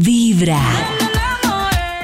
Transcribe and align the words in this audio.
Vibra. 0.00 0.60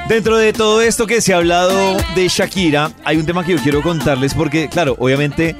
Dentro 0.08 0.36
de 0.36 0.52
todo 0.52 0.80
esto 0.82 1.06
que 1.06 1.20
se 1.20 1.32
ha 1.32 1.36
hablado 1.36 1.96
de 2.14 2.28
Shakira, 2.28 2.90
hay 3.04 3.16
un 3.16 3.26
tema 3.26 3.44
que 3.44 3.52
yo 3.52 3.58
quiero 3.62 3.82
contarles 3.82 4.34
porque, 4.34 4.68
claro, 4.68 4.96
obviamente 4.98 5.56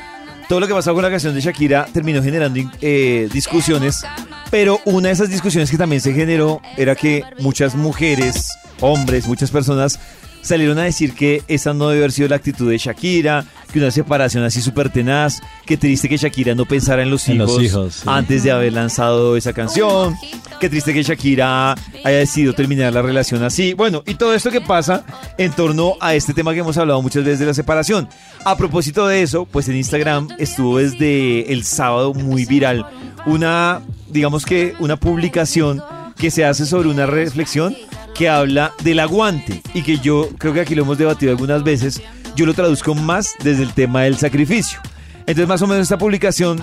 todo 0.48 0.60
lo 0.60 0.66
que 0.66 0.74
pasó 0.74 0.92
con 0.92 1.02
la 1.02 1.10
canción 1.10 1.34
de 1.34 1.40
Shakira 1.40 1.86
terminó 1.92 2.22
generando 2.22 2.60
eh, 2.80 3.28
discusiones, 3.32 4.04
pero 4.50 4.80
una 4.84 5.08
de 5.08 5.14
esas 5.14 5.28
discusiones 5.28 5.70
que 5.70 5.78
también 5.78 6.00
se 6.00 6.12
generó 6.12 6.60
era 6.76 6.96
que 6.96 7.22
muchas 7.38 7.74
mujeres, 7.74 8.48
hombres, 8.80 9.26
muchas 9.26 9.50
personas 9.50 9.98
salieron 10.42 10.78
a 10.78 10.84
decir 10.84 11.14
que 11.14 11.42
esa 11.48 11.74
no 11.74 11.88
debe 11.88 12.00
haber 12.02 12.12
sido 12.12 12.28
la 12.28 12.36
actitud 12.36 12.70
de 12.70 12.78
Shakira, 12.78 13.44
que 13.72 13.78
una 13.78 13.90
separación 13.90 14.42
así 14.44 14.60
súper 14.60 14.90
tenaz, 14.90 15.40
qué 15.66 15.76
triste 15.76 16.08
que 16.08 16.16
Shakira 16.16 16.54
no 16.54 16.66
pensara 16.66 17.02
en 17.02 17.10
los 17.10 17.28
En 17.28 17.36
hijos, 17.36 17.52
los 17.52 17.62
hijos, 17.62 17.94
sí. 17.96 18.02
antes 18.06 18.42
de 18.42 18.50
haber 18.50 18.72
lanzado 18.72 19.36
esa 19.36 19.52
canción, 19.52 20.16
qué 20.58 20.68
triste 20.68 20.92
que 20.92 21.02
Shakira 21.02 21.72
haya 22.04 22.18
decidido 22.18 22.52
terminar 22.52 22.92
la 22.92 23.02
relación 23.02 23.42
así, 23.44 23.74
bueno, 23.74 24.02
y 24.06 24.14
todo 24.14 24.34
esto 24.34 24.50
que 24.50 24.60
pasa 24.60 25.04
en 25.38 25.52
torno 25.52 25.94
a 26.00 26.14
este 26.14 26.34
tema 26.34 26.52
que 26.52 26.60
hemos 26.60 26.76
hablado 26.78 27.00
muchas 27.02 27.24
veces 27.24 27.40
de 27.40 27.46
la 27.46 27.54
separación. 27.54 28.08
A 28.44 28.56
propósito 28.56 29.06
de 29.06 29.22
eso, 29.22 29.46
pues 29.46 29.68
en 29.68 29.76
Instagram 29.76 30.28
estuvo 30.38 30.78
desde 30.78 31.52
el 31.52 31.64
sábado 31.64 32.14
muy 32.14 32.44
viral 32.46 32.86
una, 33.26 33.82
digamos 34.08 34.46
que 34.46 34.74
una 34.80 34.96
publicación 34.96 35.82
que 36.16 36.30
se 36.30 36.44
hace 36.44 36.66
sobre 36.66 36.88
una 36.88 37.06
reflexión 37.06 37.74
que 38.14 38.28
habla 38.28 38.72
del 38.82 39.00
aguante 39.00 39.62
y 39.74 39.82
que 39.82 39.98
yo 39.98 40.28
creo 40.38 40.52
que 40.52 40.60
aquí 40.60 40.74
lo 40.74 40.82
hemos 40.82 40.98
debatido 40.98 41.32
algunas 41.32 41.62
veces, 41.62 42.02
yo 42.36 42.46
lo 42.46 42.54
traduzco 42.54 42.94
más 42.94 43.34
desde 43.42 43.62
el 43.62 43.72
tema 43.72 44.02
del 44.02 44.16
sacrificio. 44.16 44.80
Entonces 45.20 45.48
más 45.48 45.62
o 45.62 45.66
menos 45.66 45.82
esta 45.82 45.98
publicación 45.98 46.62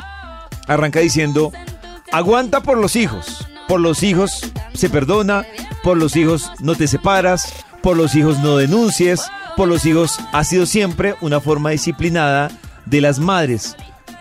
arranca 0.67 0.99
diciendo, 0.99 1.51
aguanta 2.11 2.61
por 2.61 2.77
los 2.77 2.95
hijos, 2.95 3.47
por 3.67 3.79
los 3.79 4.03
hijos 4.03 4.51
se 4.73 4.89
perdona, 4.89 5.45
por 5.83 5.97
los 5.97 6.15
hijos 6.15 6.51
no 6.59 6.75
te 6.75 6.87
separas, 6.87 7.53
por 7.81 7.97
los 7.97 8.15
hijos 8.15 8.39
no 8.39 8.57
denuncies, 8.57 9.27
por 9.55 9.67
los 9.67 9.85
hijos 9.85 10.19
ha 10.33 10.43
sido 10.43 10.65
siempre 10.65 11.15
una 11.21 11.39
forma 11.39 11.71
disciplinada 11.71 12.51
de 12.85 13.01
las 13.01 13.19
madres. 13.19 13.75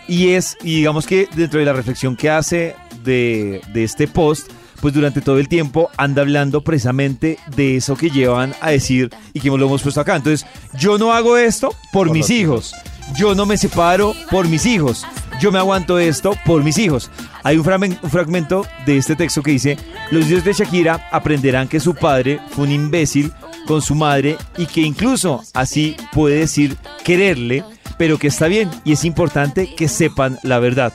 Y 0.07 0.29
es, 0.29 0.57
y 0.63 0.77
digamos 0.77 1.05
que 1.05 1.27
dentro 1.35 1.59
de 1.59 1.65
la 1.65 1.73
reflexión 1.73 2.15
que 2.15 2.29
hace 2.29 2.75
de, 3.03 3.61
de 3.73 3.83
este 3.83 4.07
post, 4.07 4.49
pues 4.81 4.93
durante 4.93 5.21
todo 5.21 5.39
el 5.39 5.47
tiempo 5.47 5.89
anda 5.97 6.21
hablando 6.21 6.61
precisamente 6.61 7.37
de 7.55 7.77
eso 7.77 7.95
que 7.95 8.09
llevan 8.09 8.53
a 8.61 8.71
decir 8.71 9.09
y 9.33 9.39
que 9.39 9.49
lo 9.49 9.65
hemos 9.65 9.81
puesto 9.81 10.01
acá. 10.01 10.15
Entonces, 10.15 10.47
yo 10.77 10.97
no 10.97 11.13
hago 11.13 11.37
esto 11.37 11.73
por, 11.91 12.11
mis 12.11 12.29
hijos. 12.29 12.73
Yo 13.15 13.35
no 13.35 13.45
me 13.45 13.57
separo 13.57 14.13
por 14.29 14.47
mis 14.47 14.65
hijos. 14.65 15.05
Yo 15.39 15.51
me 15.51 15.59
aguanto 15.59 15.99
esto 15.99 16.33
por 16.45 16.63
mis 16.63 16.77
hijos. 16.77 17.09
Hay 17.43 17.57
un, 17.57 17.63
fragmen- 17.63 17.97
un 18.01 18.09
fragmento 18.09 18.65
de 18.85 18.97
este 18.97 19.15
texto 19.15 19.41
que 19.43 19.51
dice, 19.51 19.77
los 20.11 20.29
hijos 20.29 20.43
de 20.43 20.53
Shakira 20.53 21.07
aprenderán 21.11 21.67
que 21.67 21.79
su 21.79 21.93
padre 21.95 22.39
fue 22.49 22.65
un 22.65 22.71
imbécil 22.71 23.31
con 23.67 23.81
su 23.81 23.95
madre 23.95 24.37
y 24.57 24.65
que 24.65 24.81
incluso 24.81 25.43
así 25.53 25.95
puede 26.11 26.39
decir 26.39 26.75
quererle, 27.03 27.63
pero 27.97 28.17
que 28.17 28.27
está 28.27 28.47
bien 28.47 28.69
y 28.83 28.93
es 28.93 29.05
importante 29.05 29.73
que 29.75 29.87
sepan 29.87 30.39
la 30.43 30.59
verdad. 30.59 30.93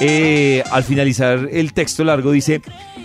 Eh, 0.00 0.64
al 0.72 0.82
finalizar 0.82 1.48
el 1.52 1.72
texto 1.72 2.02
largo 2.04 2.32
dice, 2.32 2.62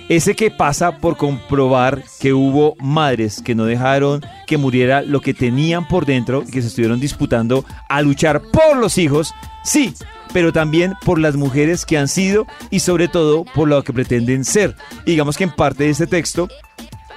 ese 0.10 0.36
que 0.36 0.50
pasa 0.50 0.98
por 0.98 1.18
comprobar 1.18 2.04
que 2.20 2.34
hubo 2.34 2.76
madres 2.80 3.42
que 3.44 3.54
no 3.54 3.66
dejaron 3.66 4.26
que 4.48 4.58
muriera 4.58 5.04
lo 5.04 5.22
que 5.22 5.36
tenían 5.36 5.88
por 5.88 6.08
dentro 6.08 6.44
y 6.46 6.52
que 6.52 6.62
se 6.62 6.68
estuvieron 6.68 7.00
disputando 7.00 7.64
a 7.88 8.02
luchar 8.02 8.42
por 8.52 8.76
los 8.78 8.98
hijos, 8.98 9.32
sí, 9.64 9.94
pero 10.34 10.52
también 10.52 10.96
por 11.06 11.20
las 11.20 11.36
mujeres 11.36 11.86
que 11.86 11.98
han 11.98 12.08
sido 12.08 12.48
y 12.72 12.80
sobre 12.80 13.08
todo 13.08 13.46
por 13.46 13.68
lo 13.68 13.84
que 13.84 13.94
pretenden 13.94 14.44
ser. 14.44 14.76
Digamos 15.06 15.38
que 15.38 15.44
en 15.44 15.52
parte 15.52 15.84
de 15.84 15.92
este 15.92 16.08
texto 16.08 16.50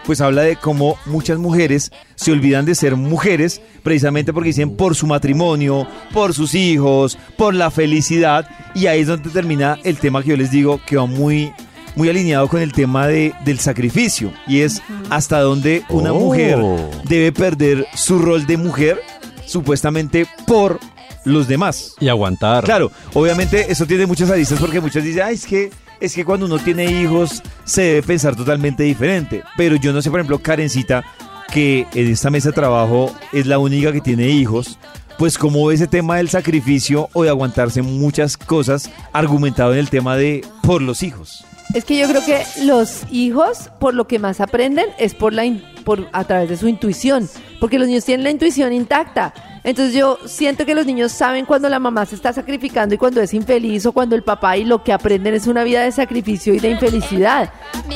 pues 0.05 0.21
habla 0.21 0.43
de 0.43 0.57
cómo 0.57 0.99
muchas 1.07 1.39
mujeres 1.39 1.93
se 2.17 2.33
olvidan 2.33 2.65
de 2.65 2.75
ser 2.75 2.97
mujeres 2.97 3.63
precisamente 3.83 4.33
porque 4.33 4.49
dicen 4.49 4.77
por 4.77 4.95
su 4.95 5.07
matrimonio, 5.07 5.87
por 6.13 6.35
sus 6.35 6.55
hijos, 6.55 7.17
por 7.39 7.55
la 7.55 7.71
felicidad 7.71 8.49
y 8.75 8.87
ahí 8.87 9.01
es 9.01 9.07
donde 9.07 9.31
termina 9.31 9.79
el 9.85 9.99
tema 9.99 10.23
que 10.23 10.31
yo 10.31 10.37
les 10.37 10.51
digo 10.51 10.81
que 10.85 10.97
va 10.97 11.07
muy 11.07 11.53
muy 11.97 12.09
alineado 12.09 12.49
con 12.49 12.61
el 12.61 12.73
tema 12.73 13.07
de, 13.07 13.35
del 13.45 13.59
sacrificio 13.59 14.33
y 14.47 14.61
es 14.61 14.83
hasta 15.11 15.41
dónde 15.41 15.85
una 15.89 16.13
Oh. 16.13 16.21
mujer 16.21 16.59
debe 17.05 17.33
perder 17.33 17.87
su 17.95 18.19
rol 18.19 18.47
de 18.47 18.57
mujer 18.57 19.01
supuestamente 19.47 20.27
por 20.47 20.79
los 21.25 21.47
demás. 21.49 21.95
Y 22.01 22.09
aguantar. 22.09 22.65
Claro, 22.65 22.91
obviamente 23.15 23.71
eso 23.71 23.87
tiene 23.87 24.07
muchas 24.07 24.31
aristas 24.31 24.59
porque 24.59 24.81
muchas 24.81 25.05
dicen, 25.05 25.23
"Ay, 25.25 25.35
es 25.35 25.47
que 25.47 25.71
es 26.01 26.15
que 26.15 26.25
cuando 26.25 26.47
uno 26.47 26.59
tiene 26.59 26.85
hijos 27.01 27.43
se 27.65 27.83
debe 27.83 28.03
pensar 28.03 28.35
totalmente 28.35 28.83
diferente. 28.83 29.43
Pero 29.57 29.77
yo 29.77 29.93
no 29.93 30.03
sé, 30.03 30.11
por 30.11 30.19
ejemplo, 30.19 30.41
Karencita, 30.41 31.05
que 31.53 31.87
en 31.95 32.09
esta 32.11 32.29
mesa 32.29 32.49
de 32.49 32.55
trabajo 32.55 33.15
es 33.33 33.47
la 33.47 33.59
única 33.61 33.93
que 33.93 34.01
tiene 34.01 34.29
hijos, 34.29 34.79
pues 35.17 35.39
cómo 35.39 35.65
ve 35.67 35.75
ese 35.77 35.87
tema 35.87 36.17
del 36.17 36.29
sacrificio 36.29 37.09
o 37.13 37.23
de 37.23 37.29
aguantarse 37.29 37.83
muchas 37.83 38.37
cosas 38.37 38.91
argumentado 39.13 39.75
en 39.75 39.79
el 39.79 39.91
tema 39.91 40.17
de 40.17 40.45
por 40.63 40.83
los 40.83 41.05
hijos. 41.05 41.45
Es 41.75 41.85
que 41.85 41.97
yo 41.99 42.07
creo 42.09 42.25
que 42.25 42.43
los 42.65 43.03
hijos, 43.11 43.71
por 43.79 43.95
lo 43.95 44.07
que 44.07 44.19
más 44.19 44.41
aprenden, 44.41 44.87
es 44.99 45.15
por 45.15 45.33
la 45.33 45.45
in- 45.47 45.63
por 45.85 46.07
a 46.13 46.25
través 46.25 46.49
de 46.51 46.57
su 46.57 46.69
intuición, 46.69 47.29
porque 47.61 47.79
los 47.79 47.89
niños 47.89 48.05
tienen 48.05 48.25
la 48.25 48.31
intuición 48.31 48.73
intacta. 48.73 49.33
Entonces 49.65 49.95
yo 49.95 50.19
siento 50.27 50.67
que 50.67 50.75
los 50.75 50.87
niños 50.87 51.13
saben 51.13 51.47
cuando 51.47 51.69
la 51.69 51.79
mamá 51.79 52.05
se 52.05 52.15
está 52.17 52.33
sacrificando 52.33 52.95
y 52.95 52.99
cuando 52.99 53.21
es 53.21 53.33
infeliz 53.33 53.87
o 53.87 53.93
cuando 53.93 54.15
el 54.17 54.23
papá 54.23 54.57
y 54.57 54.65
lo 54.65 54.83
que 54.85 54.93
aprenden 54.93 55.35
es 55.35 55.47
una 55.47 55.65
vida 55.65 55.83
de 55.83 55.93
sacrificio 55.93 56.53
y 56.53 56.59
de 56.59 56.71
infelicidad. 56.71 57.51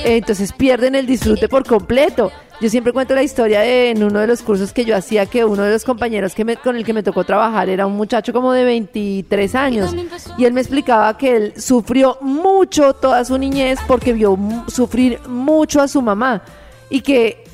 Entonces 0.04 0.52
pierden 0.52 0.94
el 0.94 1.06
disfrute 1.06 1.48
por 1.48 1.66
completo. 1.66 2.30
Yo 2.58 2.70
siempre 2.70 2.92
cuento 2.94 3.14
la 3.14 3.22
historia 3.22 3.60
de 3.60 3.90
en 3.90 4.02
uno 4.02 4.20
de 4.20 4.26
los 4.26 4.40
cursos 4.42 4.72
que 4.72 4.86
yo 4.86 4.96
hacía 4.96 5.26
que 5.26 5.44
uno 5.44 5.62
de 5.64 5.72
los 5.72 5.84
compañeros 5.84 6.34
que 6.34 6.42
me- 6.44 6.56
con 6.56 6.74
el 6.74 6.86
que 6.86 6.94
me 6.94 7.02
tocó 7.02 7.22
trabajar 7.24 7.68
era 7.68 7.86
un 7.86 7.94
muchacho 7.96 8.32
como 8.32 8.52
de 8.52 8.64
23 8.64 9.54
años. 9.54 9.94
y 10.38 10.44
él 10.46 10.54
me 10.54 10.62
explicaba 10.62 11.18
que 11.18 11.36
él 11.36 11.52
sufrió 11.58 12.16
mucho 12.22 12.94
toda 12.94 13.24
su 13.26 13.36
niñez 13.36 13.78
porque 13.86 14.14
vio 14.14 14.38
sufrir 14.68 15.20
mucho 15.28 15.82
a 15.82 15.88
su 15.88 16.00
mamá. 16.00 16.42
Y 16.88 17.02
que 17.02 17.44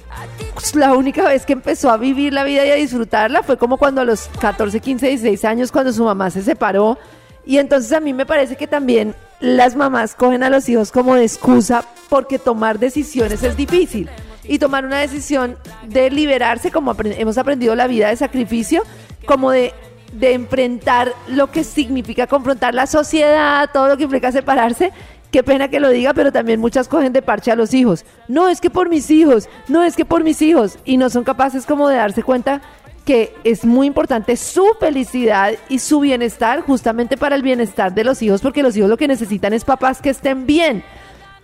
la 0.74 0.92
única 0.94 1.24
vez 1.26 1.44
que 1.46 1.54
empezó 1.54 1.90
a 1.90 1.96
vivir 1.96 2.32
la 2.32 2.44
vida 2.44 2.64
y 2.64 2.70
a 2.70 2.74
disfrutarla 2.76 3.42
fue 3.42 3.56
como 3.56 3.78
cuando 3.78 4.02
a 4.02 4.04
los 4.04 4.28
14, 4.40 4.78
15, 4.78 5.08
16 5.08 5.44
años 5.44 5.72
cuando 5.72 5.92
su 5.92 6.04
mamá 6.04 6.30
se 6.30 6.42
separó. 6.42 6.96
Y 7.44 7.58
entonces 7.58 7.92
a 7.92 7.98
mí 7.98 8.12
me 8.12 8.24
parece 8.24 8.54
que 8.54 8.68
también 8.68 9.16
las 9.40 9.74
mamás 9.74 10.14
cogen 10.14 10.44
a 10.44 10.50
los 10.50 10.68
hijos 10.68 10.92
como 10.92 11.16
de 11.16 11.24
excusa 11.24 11.84
porque 12.08 12.38
tomar 12.38 12.78
decisiones 12.78 13.42
es 13.42 13.56
difícil. 13.56 14.08
Y 14.44 14.58
tomar 14.58 14.84
una 14.84 14.98
decisión 14.98 15.56
de 15.86 16.10
liberarse, 16.10 16.70
como 16.70 16.94
hemos 16.98 17.38
aprendido 17.38 17.74
la 17.74 17.86
vida 17.86 18.08
de 18.08 18.16
sacrificio, 18.16 18.82
como 19.24 19.50
de, 19.50 19.72
de 20.12 20.34
enfrentar 20.34 21.12
lo 21.28 21.50
que 21.50 21.64
significa 21.64 22.26
confrontar 22.26 22.74
la 22.74 22.86
sociedad, 22.86 23.70
todo 23.72 23.88
lo 23.88 23.96
que 23.96 24.04
implica 24.04 24.32
separarse. 24.32 24.92
Qué 25.30 25.42
pena 25.42 25.68
que 25.68 25.80
lo 25.80 25.88
diga, 25.88 26.12
pero 26.12 26.30
también 26.30 26.60
muchas 26.60 26.88
cogen 26.88 27.12
de 27.12 27.22
parche 27.22 27.50
a 27.50 27.56
los 27.56 27.72
hijos. 27.72 28.04
No, 28.28 28.48
es 28.48 28.60
que 28.60 28.68
por 28.68 28.90
mis 28.90 29.10
hijos, 29.10 29.48
no, 29.66 29.82
es 29.82 29.96
que 29.96 30.04
por 30.04 30.22
mis 30.24 30.42
hijos. 30.42 30.78
Y 30.84 30.98
no 30.98 31.08
son 31.08 31.24
capaces 31.24 31.64
como 31.64 31.88
de 31.88 31.96
darse 31.96 32.22
cuenta 32.22 32.60
que 33.04 33.34
es 33.44 33.64
muy 33.64 33.86
importante 33.86 34.36
su 34.36 34.66
felicidad 34.78 35.54
y 35.68 35.78
su 35.78 36.00
bienestar 36.00 36.60
justamente 36.60 37.16
para 37.16 37.34
el 37.34 37.42
bienestar 37.42 37.94
de 37.94 38.04
los 38.04 38.22
hijos, 38.22 38.40
porque 38.42 38.62
los 38.62 38.76
hijos 38.76 38.90
lo 38.90 38.96
que 38.96 39.08
necesitan 39.08 39.52
es 39.52 39.64
papás 39.64 40.00
que 40.00 40.10
estén 40.10 40.46
bien. 40.46 40.84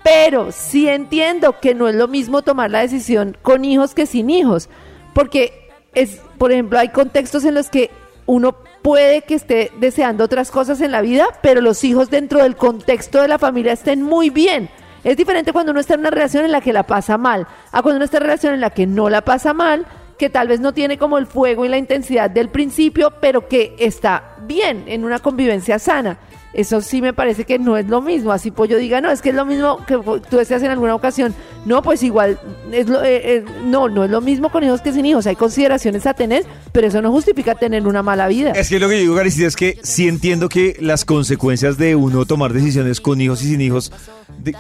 Pero 0.03 0.53
sí 0.53 0.88
entiendo 0.88 1.60
que 1.60 1.75
no 1.75 1.88
es 1.88 1.94
lo 1.94 2.09
mismo 2.09 2.42
tomar 2.42 2.70
la 2.70 2.81
decisión 2.81 3.36
con 3.42 3.64
hijos 3.64 3.94
que 3.94 4.06
sin 4.06 4.31
hijos, 4.31 4.69
porque 5.12 5.69
es, 5.94 6.20
por 6.38 6.53
ejemplo, 6.53 6.78
hay 6.78 6.91
contextos 6.91 7.44
en 7.44 7.54
los 7.54 7.69
que 7.69 7.91
uno 8.26 8.56
puede 8.82 9.22
que 9.22 9.34
esté 9.34 9.72
deseando 9.78 10.25
otras 10.25 10.50
cosas 10.50 10.81
en 10.81 10.92
la 10.92 11.00
vida, 11.00 11.26
pero 11.42 11.60
los 11.60 11.82
hijos 11.84 12.10
dentro 12.10 12.42
del 12.42 12.56
contexto 12.56 13.20
de 13.20 13.28
la 13.28 13.38
familia 13.38 13.72
estén 13.72 14.03
muy 14.03 14.31
bien. 14.31 14.69
Es 15.04 15.16
diferente 15.16 15.53
cuando 15.53 15.72
uno 15.72 15.81
está 15.81 15.94
en 15.94 16.00
una 16.00 16.10
relación 16.10 16.44
en 16.44 16.53
la 16.53 16.60
que 16.60 16.72
la 16.72 16.82
pasa 16.84 17.16
mal, 17.16 17.47
a 17.72 17.82
cuando 17.82 17.97
uno 17.97 18.04
está 18.04 18.19
en 18.19 18.25
una 18.25 18.32
relación 18.32 18.54
en 18.54 18.61
la 18.61 18.70
que 18.70 18.87
no 18.87 19.08
la 19.08 19.22
pasa 19.22 19.55
mal, 19.55 19.87
que 20.19 20.28
tal 20.28 20.49
vez 20.49 20.61
no 20.61 20.75
tiene 20.75 20.99
como 20.99 21.17
el 21.17 21.26
fuego 21.26 21.64
y 21.64 21.69
la 21.69 21.78
intensidad 21.78 22.28
del 22.28 22.49
principio, 22.50 23.12
pero 23.20 23.49
que 23.49 23.76
está 23.78 24.37
bien 24.46 24.84
en 24.87 25.05
una 25.05 25.20
convivencia 25.20 25.78
sana. 25.78 26.19
Eso 26.52 26.80
sí 26.80 27.02
me 27.02 27.12
parece 27.12 27.44
que 27.44 27.58
no 27.58 27.76
es 27.76 27.86
lo 27.88 28.00
mismo. 28.00 28.32
Así 28.32 28.50
pues 28.50 28.70
yo 28.70 28.78
diga, 28.78 29.00
no, 29.00 29.10
es 29.10 29.20
que 29.20 29.30
es 29.30 29.34
lo 29.34 29.44
mismo 29.44 29.84
que 29.86 29.98
tú 30.30 30.36
decías 30.36 30.62
en 30.62 30.70
alguna 30.70 30.94
ocasión. 30.94 31.34
No, 31.66 31.82
pues 31.82 32.02
igual, 32.02 32.38
es 32.72 32.88
lo, 32.88 33.02
eh, 33.02 33.36
eh, 33.36 33.44
no, 33.66 33.88
no 33.88 34.04
es 34.04 34.10
lo 34.10 34.20
mismo 34.20 34.50
con 34.50 34.64
hijos 34.64 34.80
que 34.80 34.92
sin 34.92 35.04
hijos. 35.04 35.26
Hay 35.26 35.36
consideraciones 35.36 36.06
a 36.06 36.14
tener, 36.14 36.44
pero 36.72 36.86
eso 36.86 37.02
no 37.02 37.10
justifica 37.10 37.54
tener 37.54 37.86
una 37.86 38.02
mala 38.02 38.28
vida. 38.28 38.52
Es 38.52 38.70
que 38.70 38.78
lo 38.78 38.88
que 38.88 38.96
yo 38.96 39.00
digo, 39.02 39.14
Garicía, 39.14 39.46
es 39.46 39.56
que 39.56 39.78
sí 39.82 40.08
entiendo 40.08 40.48
que 40.48 40.76
las 40.80 41.04
consecuencias 41.04 41.76
de 41.76 41.94
uno 41.94 42.24
tomar 42.24 42.52
decisiones 42.52 43.00
con 43.00 43.20
hijos 43.20 43.42
y 43.42 43.48
sin 43.48 43.60
hijos 43.60 43.92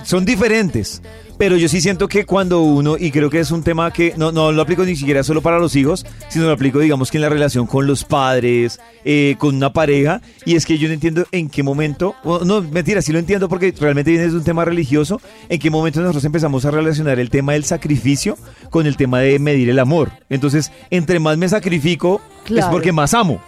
son 0.04 0.24
diferentes. 0.24 1.00
Pero 1.38 1.56
yo 1.56 1.68
sí 1.68 1.80
siento 1.80 2.08
que 2.08 2.26
cuando 2.26 2.62
uno, 2.62 2.96
y 2.98 3.12
creo 3.12 3.30
que 3.30 3.38
es 3.38 3.52
un 3.52 3.62
tema 3.62 3.92
que 3.92 4.12
no, 4.16 4.32
no 4.32 4.50
lo 4.50 4.60
aplico 4.60 4.84
ni 4.84 4.96
siquiera 4.96 5.22
solo 5.22 5.40
para 5.40 5.60
los 5.60 5.76
hijos, 5.76 6.04
sino 6.28 6.46
lo 6.46 6.52
aplico, 6.52 6.80
digamos 6.80 7.12
que 7.12 7.18
en 7.18 7.22
la 7.22 7.28
relación 7.28 7.66
con 7.68 7.86
los 7.86 8.04
padres, 8.04 8.80
eh, 9.04 9.36
con 9.38 9.54
una 9.54 9.72
pareja, 9.72 10.20
y 10.44 10.56
es 10.56 10.66
que 10.66 10.78
yo 10.78 10.88
no 10.88 10.94
entiendo 10.94 11.26
en 11.30 11.48
qué 11.48 11.62
momento 11.62 11.77
momento, 11.78 12.16
no, 12.44 12.60
mentira, 12.60 13.00
sí 13.02 13.12
lo 13.12 13.20
entiendo 13.20 13.48
porque 13.48 13.72
realmente 13.78 14.10
viene 14.10 14.26
de 14.26 14.36
un 14.36 14.42
tema 14.42 14.64
religioso, 14.64 15.20
en 15.48 15.60
qué 15.60 15.70
momento 15.70 16.00
nosotros 16.00 16.24
empezamos 16.24 16.64
a 16.64 16.72
relacionar 16.72 17.20
el 17.20 17.30
tema 17.30 17.52
del 17.52 17.62
sacrificio 17.62 18.36
con 18.70 18.86
el 18.86 18.96
tema 18.96 19.20
de 19.20 19.38
medir 19.38 19.70
el 19.70 19.78
amor. 19.78 20.10
Entonces, 20.28 20.72
entre 20.90 21.20
más 21.20 21.38
me 21.38 21.48
sacrifico, 21.48 22.20
es 22.50 22.64
porque 22.64 22.90
más 22.90 23.14
amo. 23.14 23.40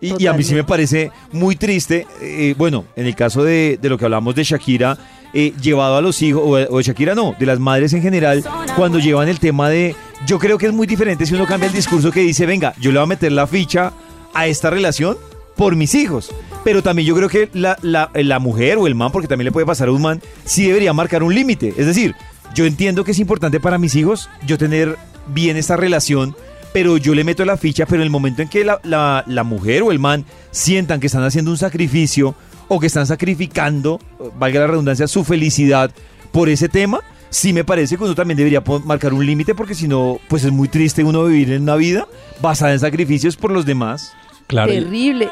Y, 0.00 0.22
y 0.22 0.26
a 0.28 0.32
mí 0.32 0.44
sí 0.44 0.54
me 0.54 0.62
parece 0.62 1.10
muy 1.32 1.56
triste, 1.56 2.06
eh, 2.20 2.54
bueno, 2.56 2.84
en 2.94 3.06
el 3.06 3.16
caso 3.16 3.42
de, 3.42 3.78
de 3.82 3.88
lo 3.88 3.98
que 3.98 4.04
hablamos 4.04 4.36
de 4.36 4.44
Shakira, 4.44 4.96
eh, 5.34 5.52
llevado 5.60 5.96
a 5.96 6.00
los 6.00 6.22
hijos, 6.22 6.42
o, 6.44 6.50
o 6.50 6.78
de 6.78 6.82
Shakira 6.84 7.16
no, 7.16 7.34
de 7.36 7.46
las 7.46 7.58
madres 7.58 7.92
en 7.94 8.02
general, 8.02 8.44
cuando 8.76 9.00
llevan 9.00 9.28
el 9.28 9.40
tema 9.40 9.68
de, 9.68 9.96
yo 10.24 10.38
creo 10.38 10.56
que 10.56 10.66
es 10.66 10.72
muy 10.72 10.86
diferente 10.86 11.26
si 11.26 11.34
uno 11.34 11.46
cambia 11.46 11.66
el 11.66 11.74
discurso 11.74 12.12
que 12.12 12.20
dice, 12.20 12.46
venga, 12.46 12.74
yo 12.80 12.92
le 12.92 12.98
voy 12.98 13.04
a 13.04 13.08
meter 13.08 13.32
la 13.32 13.48
ficha 13.48 13.92
a 14.34 14.46
esta 14.46 14.70
relación 14.70 15.16
por 15.56 15.74
mis 15.74 15.94
hijos. 15.96 16.32
Pero 16.64 16.82
también 16.82 17.06
yo 17.08 17.14
creo 17.16 17.28
que 17.28 17.48
la, 17.54 17.76
la, 17.82 18.10
la 18.14 18.38
mujer 18.38 18.78
o 18.78 18.86
el 18.86 18.94
man, 18.94 19.10
porque 19.10 19.28
también 19.28 19.46
le 19.46 19.52
puede 19.52 19.66
pasar 19.66 19.88
a 19.88 19.92
un 19.92 20.00
man, 20.02 20.22
sí 20.44 20.66
debería 20.66 20.92
marcar 20.92 21.22
un 21.22 21.34
límite. 21.34 21.74
Es 21.76 21.86
decir, 21.86 22.14
yo 22.54 22.64
entiendo 22.66 23.02
que 23.04 23.10
es 23.10 23.18
importante 23.18 23.58
para 23.60 23.78
mis 23.78 23.94
hijos 23.96 24.28
yo 24.46 24.58
tener 24.58 24.96
bien 25.26 25.56
esta 25.56 25.76
relación, 25.76 26.36
pero 26.72 26.96
yo 26.98 27.14
le 27.14 27.24
meto 27.24 27.44
la 27.44 27.56
ficha, 27.56 27.84
pero 27.86 27.96
en 28.02 28.04
el 28.04 28.10
momento 28.10 28.42
en 28.42 28.48
que 28.48 28.64
la, 28.64 28.80
la- 28.84 29.24
la 29.26 29.42
mujer 29.44 29.82
o 29.82 29.90
el 29.90 29.98
man 29.98 30.24
sientan 30.52 31.00
que 31.00 31.06
están 31.08 31.24
haciendo 31.24 31.50
un 31.50 31.58
sacrificio 31.58 32.34
o 32.68 32.78
que 32.80 32.86
están 32.86 33.06
sacrificando, 33.06 33.98
valga 34.38 34.60
la 34.60 34.66
redundancia, 34.68 35.06
su 35.08 35.24
felicidad 35.24 35.90
por 36.30 36.48
ese 36.48 36.68
tema, 36.68 37.00
sí 37.28 37.52
me 37.52 37.64
parece 37.64 37.96
que 37.96 38.04
uno 38.04 38.14
también 38.14 38.36
debería 38.38 38.62
marcar 38.84 39.12
un 39.12 39.26
límite 39.26 39.54
porque 39.54 39.74
si 39.74 39.88
no, 39.88 40.18
pues 40.28 40.44
es 40.44 40.52
muy 40.52 40.68
triste 40.68 41.02
uno 41.04 41.24
vivir 41.24 41.50
en 41.52 41.62
una 41.62 41.76
vida 41.76 42.06
basada 42.40 42.72
en 42.72 42.78
sacrificios 42.78 43.36
por 43.36 43.50
los 43.50 43.66
demás. 43.66 44.12
Claro. 44.46 44.72
Terrible. 44.72 45.28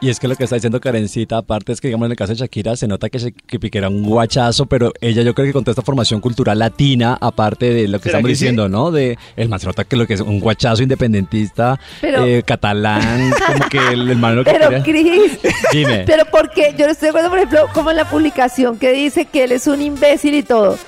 Y 0.00 0.10
es 0.10 0.20
que 0.20 0.28
lo 0.28 0.36
que 0.36 0.44
está 0.44 0.56
diciendo 0.56 0.78
Karencita, 0.80 1.38
aparte 1.38 1.72
es 1.72 1.80
que, 1.80 1.88
digamos, 1.88 2.06
en 2.06 2.10
el 2.12 2.16
caso 2.16 2.32
de 2.32 2.38
Shakira, 2.38 2.76
se 2.76 2.86
nota 2.86 3.08
que, 3.08 3.18
se, 3.18 3.32
que 3.32 3.58
Piqué 3.58 3.78
era 3.78 3.88
un 3.88 4.02
guachazo, 4.04 4.66
pero 4.66 4.92
ella 5.00 5.22
yo 5.22 5.34
creo 5.34 5.46
que 5.46 5.52
con 5.54 5.64
toda 5.64 5.72
esta 5.72 5.82
formación 5.82 6.20
cultural 6.20 6.58
latina, 6.58 7.16
aparte 7.20 7.72
de 7.72 7.88
lo 7.88 7.98
que 7.98 8.04
¿Será 8.10 8.18
estamos 8.18 8.28
que 8.28 8.34
sí? 8.36 8.44
diciendo, 8.44 8.68
¿no? 8.68 8.90
De 8.90 9.18
el 9.36 9.48
man 9.48 9.58
se 9.58 9.66
nota 9.66 9.84
que 9.84 9.96
lo 9.96 10.06
que 10.06 10.14
es 10.14 10.20
un 10.20 10.38
guachazo 10.38 10.82
independentista, 10.82 11.80
Pero- 12.00 12.24
eh, 12.26 12.42
catalán, 12.44 13.32
como 13.46 13.68
que 13.70 13.78
el 13.78 14.10
hermano 14.10 14.36
lo 14.36 14.44
que 14.44 14.50
Pero, 14.58 14.82
Cris, 14.82 15.38
Dime. 15.72 16.04
pero 16.06 16.24
porque 16.30 16.74
yo 16.78 16.84
no 16.86 16.92
estoy 16.92 17.06
de 17.06 17.10
acuerdo, 17.10 17.30
por 17.30 17.38
ejemplo, 17.38 17.66
como 17.72 17.90
en 17.90 17.96
la 17.96 18.08
publicación 18.08 18.78
que 18.78 18.92
dice 18.92 19.24
que 19.24 19.44
él 19.44 19.52
es 19.52 19.66
un 19.66 19.80
imbécil 19.80 20.34
y 20.34 20.42
todo. 20.42 20.78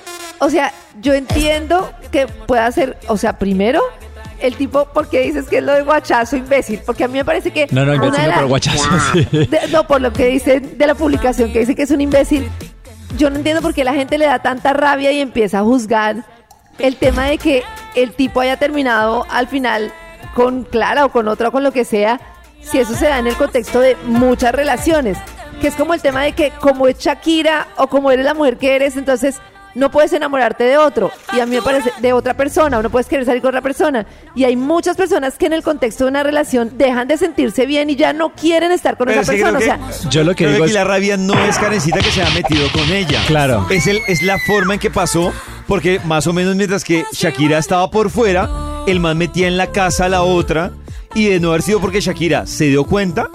O 0.41 0.51
sea, 0.51 0.73
yo 1.01 1.15
entiendo 1.15 1.91
que 2.13 2.27
pueda 2.27 2.71
ser, 2.73 2.97
o 3.09 3.17
sea, 3.17 3.39
primero, 3.39 3.81
el 4.41 4.57
tipo, 4.57 4.87
porque 4.93 5.21
dices 5.23 5.47
que 5.49 5.59
es 5.59 5.65
lo 5.65 5.73
de 5.73 5.83
guachazo 5.83 6.37
imbécil? 6.37 6.81
Porque 6.87 7.05
a 7.05 7.09
mí 7.09 7.15
me 7.19 7.25
parece 7.25 7.51
que. 7.51 7.67
No, 7.71 7.85
no, 7.85 7.93
una 7.95 8.07
imbécil 8.07 8.23
de 8.23 8.29
no, 8.29 8.35
pero 8.35 8.49
guachazo 8.49 8.89
sí. 9.13 9.25
de- 9.31 9.69
no, 9.73 9.87
por 9.87 10.01
lo 10.01 10.13
que 10.13 10.27
dicen 10.27 10.79
de 10.79 10.87
la 10.87 10.95
publicación, 10.95 11.53
que 11.53 11.61
dice 11.61 11.75
que 11.75 11.83
es 11.83 11.91
un 11.91 12.01
imbécil. 12.01 12.49
Yo 13.17 13.31
no 13.31 13.37
entiendo 13.37 13.63
por 13.63 13.75
qué 13.75 13.85
la 13.85 13.95
gente 13.95 14.19
le 14.19 14.27
da 14.27 14.39
tanta 14.41 14.73
rabia 14.73 15.11
y 15.13 15.21
empieza 15.21 15.61
a 15.61 15.63
juzgar 15.63 16.25
el 16.79 16.97
tema 16.97 17.25
de 17.27 17.39
que 17.39 17.63
el 17.97 18.13
tipo 18.13 18.41
haya 18.41 18.57
terminado 18.59 19.27
al 19.31 19.49
final 19.49 19.93
con 20.35 20.65
Clara 20.65 21.05
o 21.05 21.09
con 21.11 21.27
otra 21.27 21.49
o 21.49 21.53
con 21.53 21.65
lo 21.65 21.73
que 21.73 21.85
sea, 21.85 22.21
si 22.63 22.79
eso 22.79 22.95
se 22.95 23.07
da 23.07 23.19
en 23.19 23.27
el 23.27 23.35
contexto 23.35 23.81
de 23.81 23.97
muchas 24.05 24.53
relaciones. 24.55 25.19
Que 25.61 25.67
es 25.69 25.75
como 25.75 25.95
el 25.95 26.01
tema 26.03 26.23
de 26.23 26.33
que 26.33 26.51
como 26.61 26.87
es 26.87 26.99
Shakira 26.99 27.67
o 27.77 27.89
como 27.89 28.13
eres 28.13 28.25
la 28.25 28.35
mujer 28.35 28.59
que 28.59 28.77
eres, 28.77 28.97
entonces 28.97 29.37
no 29.79 29.91
puedes 29.91 30.13
enamorarte 30.13 30.65
de 30.65 30.77
otro. 30.77 31.11
Y 31.35 31.41
a 31.41 31.47
mí 31.47 31.57
me 31.57 31.63
parece 31.63 31.93
de 32.01 32.13
otra 32.13 32.35
persona, 32.35 32.79
o 32.79 32.83
no 32.83 32.91
puedes 32.91 33.07
querer 33.07 33.25
salir 33.25 33.41
con 33.41 33.49
otra 33.51 33.63
persona. 33.63 34.07
Y 34.35 34.45
hay 34.45 34.57
muchas 34.57 34.97
personas 34.97 35.39
que 35.39 35.47
en 35.47 35.53
el 35.53 35.63
contexto 35.63 36.05
de 36.05 36.11
una 36.11 36.23
relación 36.23 36.77
dejan 36.77 37.09
de 37.09 37.17
sentirse 37.17 37.67
bien 37.67 37.89
y 37.91 37.97
ya 37.97 38.13
no 38.13 38.35
quieren 38.35 38.73
estar 38.73 38.97
con 38.97 39.07
Pero 39.07 39.21
esa 39.21 39.33
es 39.33 39.39
que 39.39 39.51
persona. 39.51 39.87
O 39.89 39.93
sea, 39.93 40.11
Yo 40.11 40.25
lo 40.25 40.33
que 40.33 40.45
Creo 40.45 40.53
digo 40.53 40.65
aquí 40.65 40.71
es... 40.71 40.75
la 40.75 40.85
rabia 40.85 41.17
no 41.17 41.35
es 41.45 41.59
Karencita 41.59 42.01
que 42.01 42.11
se 42.11 42.23
ha 42.23 42.31
metido 42.31 42.71
con 42.73 42.91
ella. 42.91 43.21
Claro. 43.27 43.67
Es, 43.71 43.87
el, 43.87 44.01
es 44.09 44.23
la 44.23 44.39
forma 44.39 44.75
en 44.75 44.81
que 44.81 44.91
pasó, 44.91 45.33
porque 45.67 46.01
más 46.05 46.27
o 46.27 46.33
menos 46.33 46.57
mientras 46.57 46.85
que 46.85 47.05
Shakira 47.13 47.59
estaba 47.59 47.91
por 47.91 48.11
fuera, 48.11 48.49
el 48.87 49.01
man 49.01 49.17
metía 49.17 49.47
en 49.47 49.57
la 49.57 49.69
casa 49.69 50.07
a 50.07 50.09
la 50.09 50.23
otra, 50.23 50.73
y 51.15 51.29
de 51.29 51.41
no 51.41 51.51
haber 51.51 51.63
sido 51.63 51.81
porque 51.81 52.01
Shakira 52.01 52.47
se 52.47 52.65
dio 52.65 52.85
cuenta, 52.85 53.29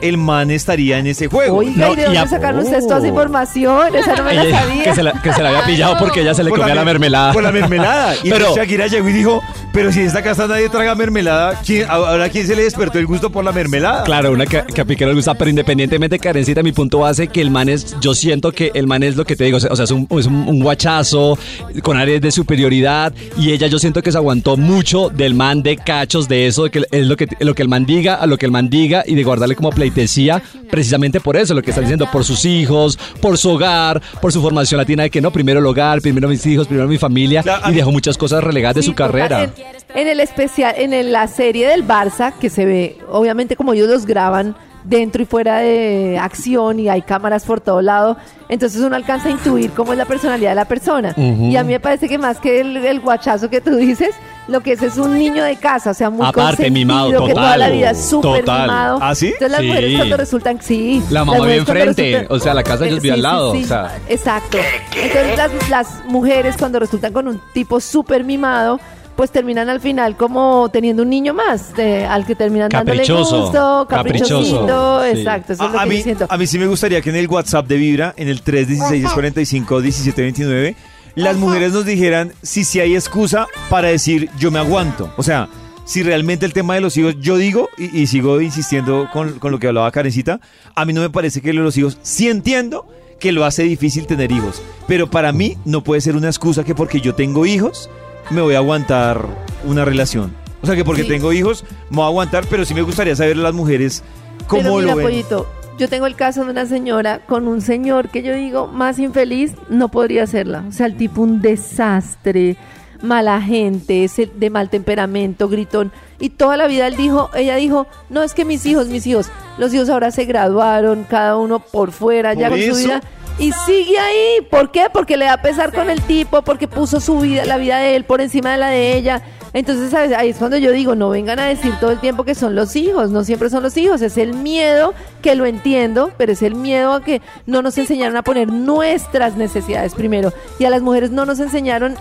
el 0.00 0.16
man 0.18 0.50
estaría 0.50 0.98
en 0.98 1.06
ese 1.06 1.26
juego. 1.28 1.58
Oiga, 1.58 1.86
No, 1.86 1.92
¿y 1.92 1.96
de 1.96 2.02
y 2.02 2.04
dónde 2.06 2.18
a- 2.20 2.26
sacaron 2.28 2.60
ustedes 2.60 2.84
toda 2.86 2.98
esa 2.98 3.06
Oh. 3.06 3.10
información? 3.10 3.96
Esa 3.96 4.14
no 4.16 4.24
me 4.24 4.34
la 4.34 4.44
Ella- 4.44 4.60
sabía. 4.60 4.84
que, 4.84 4.94
se 4.94 5.02
la, 5.02 5.12
que 5.22 5.32
se 5.32 5.42
la 5.42 5.48
había 5.50 5.64
pillado 5.66 5.96
porque 5.98 6.20
ella 6.22 6.34
se 6.34 6.42
le 6.44 6.50
Por 6.50 6.58
comía 6.60 6.74
la, 6.74 6.82
mer- 6.84 6.94
mermelada. 6.94 7.32
Por 7.32 7.42
la 7.42 7.52
mermelada. 7.52 8.14
Y 8.16 8.30
Pero- 8.30 8.36
entonces 8.36 8.56
Shakira 8.56 8.86
llegó 8.88 9.08
y 9.08 9.12
dijo, 9.12 9.42
pero 9.72 9.92
si 9.92 10.00
en 10.00 10.06
esta 10.06 10.22
casa 10.22 10.46
nadie 10.46 10.68
traga 10.68 10.94
mermelada, 10.94 11.60
¿quién, 11.64 11.86
ahora 11.88 12.28
quién 12.28 12.46
se 12.46 12.56
le 12.56 12.62
despertó 12.64 12.98
el 12.98 13.06
gusto 13.06 13.30
por 13.30 13.44
la 13.44 13.52
mermelada? 13.52 14.04
Claro, 14.04 14.32
una 14.32 14.46
que, 14.46 14.62
que 14.72 14.80
a 14.80 14.84
Piqué 14.84 15.06
le 15.06 15.14
gusta, 15.14 15.34
pero 15.34 15.50
independientemente, 15.50 16.18
Karencita, 16.18 16.62
mi 16.62 16.72
punto 16.72 16.98
base 17.00 17.28
que 17.28 17.40
el 17.40 17.50
man 17.50 17.68
es, 17.68 17.96
yo 18.00 18.14
siento 18.14 18.52
que 18.52 18.70
el 18.74 18.86
man 18.86 19.02
es 19.02 19.16
lo 19.16 19.24
que 19.24 19.36
te 19.36 19.44
digo, 19.44 19.56
o 19.58 19.60
sea, 19.60 19.84
es, 19.84 19.90
un, 19.90 20.06
es 20.18 20.26
un, 20.26 20.48
un 20.48 20.60
guachazo 20.60 21.38
con 21.82 21.96
áreas 21.96 22.20
de 22.20 22.30
superioridad 22.30 23.12
y 23.38 23.52
ella 23.52 23.66
yo 23.66 23.78
siento 23.78 24.02
que 24.02 24.10
se 24.12 24.18
aguantó 24.18 24.56
mucho 24.56 25.10
del 25.10 25.34
man 25.34 25.62
de 25.62 25.76
cachos, 25.76 26.26
de 26.28 26.46
eso, 26.46 26.64
de 26.64 26.70
que 26.70 26.82
es 26.90 27.06
lo 27.06 27.16
que, 27.16 27.26
lo 27.40 27.54
que 27.54 27.62
el 27.62 27.68
man 27.68 27.84
diga, 27.86 28.14
a 28.14 28.26
lo 28.26 28.38
que 28.38 28.46
el 28.46 28.52
man 28.52 28.68
diga 28.70 29.02
y 29.06 29.14
de 29.14 29.24
guardarle 29.24 29.56
como 29.56 29.70
pleitesía, 29.90 30.42
precisamente 30.70 31.20
por 31.20 31.36
eso, 31.36 31.54
lo 31.54 31.62
que 31.62 31.70
está 31.70 31.80
diciendo, 31.80 32.08
por 32.10 32.24
sus 32.24 32.44
hijos, 32.44 32.98
por 33.20 33.38
su 33.38 33.50
hogar, 33.50 34.02
por 34.20 34.32
su 34.32 34.42
formación 34.42 34.78
latina 34.78 35.04
de 35.04 35.10
que 35.10 35.20
no, 35.20 35.30
primero 35.30 35.60
el 35.60 35.66
hogar, 35.66 36.00
primero 36.00 36.28
mis 36.28 36.44
hijos, 36.46 36.66
primero 36.66 36.88
mi 36.88 36.98
familia 36.98 37.42
Claro, 37.42 37.70
y 37.70 37.74
dejó 37.74 37.92
muchas 37.92 38.16
cosas 38.18 38.42
relegadas 38.42 38.76
de 38.76 38.82
su 38.82 38.94
carrera. 38.94 39.44
En, 39.44 39.52
en 39.94 40.08
el 40.08 40.20
especial, 40.20 40.74
en 40.76 40.92
el- 40.92 41.12
la 41.12 41.28
serie 41.28 41.68
del 41.68 41.86
Barça, 41.86 42.32
que 42.38 42.50
se 42.50 42.64
ve, 42.64 42.98
obviamente 43.10 43.56
como 43.56 43.72
ellos 43.72 43.88
los 43.88 44.06
graban 44.06 44.56
dentro 44.84 45.20
y 45.22 45.24
fuera 45.26 45.58
de 45.58 46.16
acción 46.20 46.78
y 46.78 46.88
hay 46.88 47.02
cámaras 47.02 47.44
por 47.44 47.60
todo 47.60 47.82
lado, 47.82 48.16
entonces 48.48 48.80
uno 48.82 48.94
alcanza 48.94 49.28
a 49.28 49.32
intuir 49.32 49.70
cómo 49.72 49.92
es 49.92 49.98
la 49.98 50.04
personalidad 50.04 50.50
de 50.50 50.54
la 50.56 50.64
persona. 50.66 51.12
Y 51.16 51.56
a 51.56 51.64
mí 51.64 51.72
me 51.72 51.80
parece 51.80 52.08
que 52.08 52.18
más 52.18 52.38
que 52.38 52.60
el, 52.60 52.76
el 52.76 53.00
guachazo 53.00 53.50
que 53.50 53.60
tú 53.60 53.74
dices, 53.76 54.10
lo 54.48 54.60
que 54.60 54.72
es 54.72 54.82
es 54.82 54.96
un 54.96 55.18
niño 55.18 55.42
de 55.44 55.56
casa, 55.56 55.90
o 55.90 55.94
sea, 55.94 56.08
muy 56.10 56.26
Aparte, 56.26 56.70
mimado, 56.70 57.10
que 57.10 57.16
toda 57.16 57.28
total, 57.28 57.60
la 57.60 57.68
vida 57.70 57.90
es 57.90 58.08
súper 58.08 58.40
total. 58.40 58.62
mimado. 58.62 58.98
¿Ah, 59.02 59.14
sí? 59.14 59.26
Entonces 59.26 59.50
las 59.50 59.60
Sí. 59.60 59.66
mujeres 59.66 59.96
cuando 59.96 60.16
resultan, 60.16 60.58
sí. 60.62 61.02
La 61.10 61.24
mamá 61.24 61.44
vive 61.44 61.56
enfrente, 61.56 62.26
o 62.30 62.38
sea, 62.38 62.54
la 62.54 62.62
casa 62.62 62.86
ellos 62.86 62.98
Eh, 62.98 63.02
vive 63.02 63.14
al 63.14 63.22
lado, 63.22 63.52
sí. 63.54 63.64
o 63.64 63.66
sea. 63.66 63.98
Exacto. 64.08 64.58
Entonces 64.94 65.36
las, 65.36 65.50
las 65.70 65.88
mujeres 66.06 66.56
cuando 66.58 66.78
resultan 66.78 67.12
con 67.12 67.28
un 67.28 67.40
tipo 67.52 67.80
súper 67.80 68.24
mimado, 68.24 68.78
pues 69.16 69.30
terminan 69.30 69.70
al 69.70 69.80
final 69.80 70.14
como 70.14 70.68
teniendo 70.70 71.02
un 71.02 71.08
niño 71.08 71.32
más, 71.32 71.74
de- 71.74 72.04
al 72.04 72.26
que 72.26 72.34
terminan 72.34 72.68
Caprichoso, 72.68 73.24
dándole 73.24 73.42
gusto, 73.42 73.86
caprichosito, 73.88 74.66
caprichoso, 74.66 75.02
sí. 75.04 75.08
exacto, 75.20 75.52
eso 75.54 75.64
es 75.64 75.72
lo 75.72 75.78
A, 75.78 75.80
a 75.80 75.84
que 75.84 75.90
mí, 75.90 76.02
siento. 76.02 76.26
a 76.28 76.36
mí 76.36 76.46
sí 76.46 76.58
me 76.58 76.66
gustaría 76.66 77.00
que 77.00 77.08
en 77.08 77.16
el 77.16 77.26
WhatsApp 77.26 77.66
de 77.66 77.76
Vibra, 77.78 78.12
en 78.18 78.28
el 78.28 78.42
316-45-1729, 78.42 80.76
las 81.16 81.36
mujeres 81.36 81.72
nos 81.72 81.84
dijeran 81.84 82.32
si 82.42 82.62
sí 82.64 82.78
hay 82.80 82.94
excusa 82.94 83.46
para 83.68 83.88
decir 83.88 84.30
yo 84.38 84.50
me 84.50 84.58
aguanto. 84.60 85.12
O 85.16 85.22
sea, 85.22 85.48
si 85.84 86.02
realmente 86.02 86.46
el 86.46 86.52
tema 86.52 86.74
de 86.74 86.80
los 86.80 86.96
hijos, 86.96 87.16
yo 87.20 87.36
digo, 87.36 87.68
y, 87.78 88.02
y 88.02 88.06
sigo 88.06 88.40
insistiendo 88.40 89.08
con, 89.12 89.38
con 89.38 89.50
lo 89.52 89.58
que 89.58 89.68
hablaba 89.68 89.90
Karencita, 89.90 90.40
a 90.74 90.84
mí 90.84 90.92
no 90.92 91.00
me 91.00 91.10
parece 91.10 91.40
que 91.40 91.52
lo 91.52 91.60
de 91.62 91.64
los 91.66 91.76
hijos, 91.78 91.98
sí 92.02 92.28
entiendo 92.28 92.86
que 93.18 93.32
lo 93.32 93.44
hace 93.44 93.62
difícil 93.62 94.06
tener 94.06 94.30
hijos, 94.30 94.60
pero 94.86 95.10
para 95.10 95.32
mí 95.32 95.56
no 95.64 95.82
puede 95.82 96.00
ser 96.00 96.16
una 96.16 96.28
excusa 96.28 96.64
que 96.64 96.74
porque 96.74 97.00
yo 97.00 97.14
tengo 97.14 97.46
hijos, 97.46 97.88
me 98.30 98.40
voy 98.42 98.54
a 98.54 98.58
aguantar 98.58 99.24
una 99.64 99.84
relación. 99.84 100.34
O 100.62 100.66
sea, 100.66 100.74
que 100.74 100.84
porque 100.84 101.02
Sí. 101.02 101.08
tengo 101.08 101.32
hijos, 101.32 101.64
me 101.90 101.96
voy 101.96 102.04
a 102.04 102.08
aguantar, 102.08 102.44
pero 102.50 102.64
sí 102.64 102.74
me 102.74 102.82
gustaría 102.82 103.14
saber 103.14 103.36
las 103.36 103.54
mujeres 103.54 104.02
cómo 104.48 104.62
Pero 104.62 104.74
mira, 104.76 104.90
lo 104.90 104.96
ven. 104.96 105.06
Pollito, 105.06 105.46
yo 105.78 105.88
tengo 105.88 106.06
el 106.06 106.16
caso 106.16 106.44
de 106.44 106.50
una 106.50 106.66
señora 106.66 107.20
con 107.26 107.46
un 107.48 107.60
señor 107.60 108.08
que 108.08 108.22
yo 108.22 108.34
digo 108.34 108.66
más 108.66 108.98
infeliz, 108.98 109.52
no 109.68 109.88
podría 109.88 110.22
hacerla. 110.22 110.64
O 110.68 110.72
sea, 110.72 110.86
el 110.86 110.96
tipo 110.96 111.22
un 111.22 111.42
desastre, 111.42 112.56
mala 113.02 113.40
gente, 113.42 114.04
ese 114.04 114.30
de 114.34 114.50
mal 114.50 114.70
temperamento, 114.70 115.48
gritón. 115.48 115.92
Y 116.18 116.30
toda 116.30 116.56
la 116.56 116.66
vida 116.66 116.86
él 116.86 116.96
dijo, 116.96 117.30
ella 117.34 117.56
dijo, 117.56 117.86
no 118.08 118.22
es 118.22 118.32
que 118.32 118.44
mis 118.44 118.64
hijos, 118.64 118.88
mis 118.88 119.06
hijos, 119.06 119.30
los 119.58 119.72
hijos 119.74 119.90
ahora 119.90 120.10
se 120.10 120.24
graduaron, 120.24 121.04
cada 121.04 121.36
uno 121.36 121.58
por 121.58 121.92
fuera, 121.92 122.32
ya 122.32 122.48
con 122.48 122.60
su 122.60 122.74
vida. 122.74 123.02
Y 123.38 123.52
sigue 123.52 123.98
ahí. 123.98 124.46
¿Por 124.50 124.70
qué? 124.70 124.86
Porque 124.90 125.18
le 125.18 125.26
da 125.26 125.42
pesar 125.42 125.72
con 125.72 125.90
el 125.90 126.00
tipo, 126.02 126.40
porque 126.40 126.68
puso 126.68 127.00
su 127.00 127.20
vida, 127.20 127.44
la 127.44 127.58
vida 127.58 127.78
de 127.78 127.96
él 127.96 128.04
por 128.04 128.22
encima 128.22 128.52
de 128.52 128.58
la 128.58 128.70
de 128.70 128.96
ella. 128.96 129.22
Entonces, 129.56 129.90
¿sabes? 129.90 130.12
ahí 130.12 130.28
es 130.28 130.36
cuando 130.36 130.58
yo 130.58 130.70
digo, 130.70 130.94
no 130.94 131.08
vengan 131.08 131.38
a 131.38 131.46
decir 131.46 131.72
todo 131.80 131.90
el 131.90 131.98
tiempo 131.98 132.24
que 132.24 132.34
son 132.34 132.54
los 132.54 132.76
hijos, 132.76 133.10
no 133.10 133.24
siempre 133.24 133.48
son 133.48 133.62
los 133.62 133.74
hijos, 133.78 134.02
es 134.02 134.18
el 134.18 134.34
miedo, 134.34 134.92
que 135.22 135.34
lo 135.34 135.46
entiendo, 135.46 136.12
pero 136.18 136.32
es 136.32 136.42
el 136.42 136.54
miedo 136.54 136.92
a 136.92 137.02
que 137.02 137.22
no 137.46 137.62
nos 137.62 137.78
enseñaron 137.78 138.18
a 138.18 138.22
poner 138.22 138.52
nuestras 138.52 139.34
necesidades 139.38 139.94
primero. 139.94 140.30
Y 140.58 140.66
a 140.66 140.70
las 140.70 140.82
mujeres 140.82 141.10
no 141.10 141.24
nos 141.24 141.40
enseñaron 141.40 141.94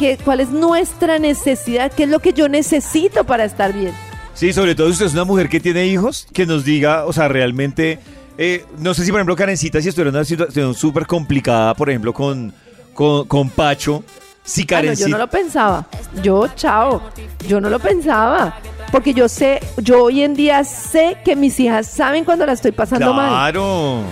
que, 0.00 0.18
cuál 0.18 0.40
es 0.40 0.50
nuestra 0.50 1.20
necesidad, 1.20 1.92
qué 1.92 2.02
es 2.02 2.08
lo 2.08 2.18
que 2.18 2.32
yo 2.32 2.48
necesito 2.48 3.22
para 3.22 3.44
estar 3.44 3.72
bien. 3.72 3.92
Sí, 4.34 4.52
sobre 4.52 4.74
todo 4.74 4.88
si 4.88 4.94
usted 4.94 5.06
es 5.06 5.12
una 5.12 5.24
mujer 5.24 5.48
que 5.48 5.60
tiene 5.60 5.86
hijos, 5.86 6.26
que 6.32 6.44
nos 6.44 6.64
diga, 6.64 7.04
o 7.04 7.12
sea, 7.12 7.28
realmente, 7.28 8.00
eh, 8.36 8.64
no 8.80 8.94
sé 8.94 9.04
si 9.04 9.12
por 9.12 9.20
ejemplo 9.20 9.36
Karencita, 9.36 9.80
si 9.80 9.90
estuviera 9.90 10.10
en 10.10 10.16
una 10.16 10.24
situación 10.24 10.74
súper 10.74 11.06
complicada, 11.06 11.72
por 11.74 11.88
ejemplo, 11.88 12.12
con, 12.12 12.52
con, 12.94 13.28
con 13.28 13.48
Pacho, 13.48 14.02
si 14.46 14.62
Ah, 14.62 14.80
no, 14.82 14.92
yo 14.94 15.08
no 15.08 15.18
lo 15.18 15.28
pensaba. 15.28 15.86
Yo, 16.22 16.48
chao. 16.56 17.02
Yo 17.46 17.60
no 17.60 17.68
lo 17.68 17.78
pensaba. 17.78 18.56
porque 18.92 19.12
yo 19.12 19.28
sé, 19.28 19.60
yo 19.78 20.04
hoy 20.04 20.22
en 20.22 20.34
día 20.34 20.62
sé 20.64 21.18
que 21.24 21.34
mis 21.36 21.58
hijas 21.60 21.86
saben 21.88 22.24
cuando 22.24 22.46
la 22.46 22.52
estoy 22.52 22.70
pasando 22.72 23.12
mal. 23.12 23.28
Claro. 23.28 24.02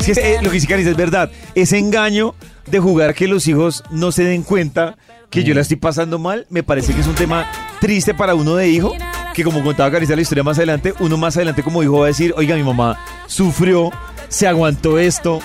Sí, 0.00 0.12
es- 0.12 0.18
eh, 0.18 0.38
lo 0.42 0.48
que 0.48 0.54
dice 0.54 0.66
Carissa 0.66 0.90
es 0.90 0.96
verdad. 0.96 1.30
Ese 1.54 1.78
engaño 1.78 2.34
de 2.66 2.78
jugar 2.80 3.14
que 3.14 3.28
los 3.28 3.46
hijos 3.46 3.84
no 3.90 4.10
se 4.10 4.24
den 4.24 4.42
cuenta 4.42 4.96
que 5.30 5.44
yo 5.44 5.54
la 5.54 5.60
estoy 5.60 5.76
pasando 5.76 6.18
mal, 6.18 6.46
me 6.48 6.62
parece 6.62 6.94
que 6.94 7.02
es 7.02 7.06
un 7.06 7.14
tema 7.14 7.46
triste 7.80 8.14
para 8.14 8.34
uno 8.34 8.56
de 8.56 8.68
hijo. 8.70 8.94
Que 9.34 9.44
como 9.44 9.62
contaba 9.62 9.90
Carissa 9.90 10.16
la 10.16 10.22
historia 10.22 10.42
más 10.42 10.56
adelante, 10.56 10.94
uno 11.00 11.16
más 11.18 11.36
adelante 11.36 11.62
como 11.62 11.82
hijo 11.82 11.98
va 11.98 12.06
a 12.06 12.08
decir, 12.08 12.32
oiga, 12.36 12.56
mi 12.56 12.62
mamá 12.64 12.98
sufrió, 13.26 13.92
se 14.28 14.46
aguantó 14.46 14.98
esto, 14.98 15.40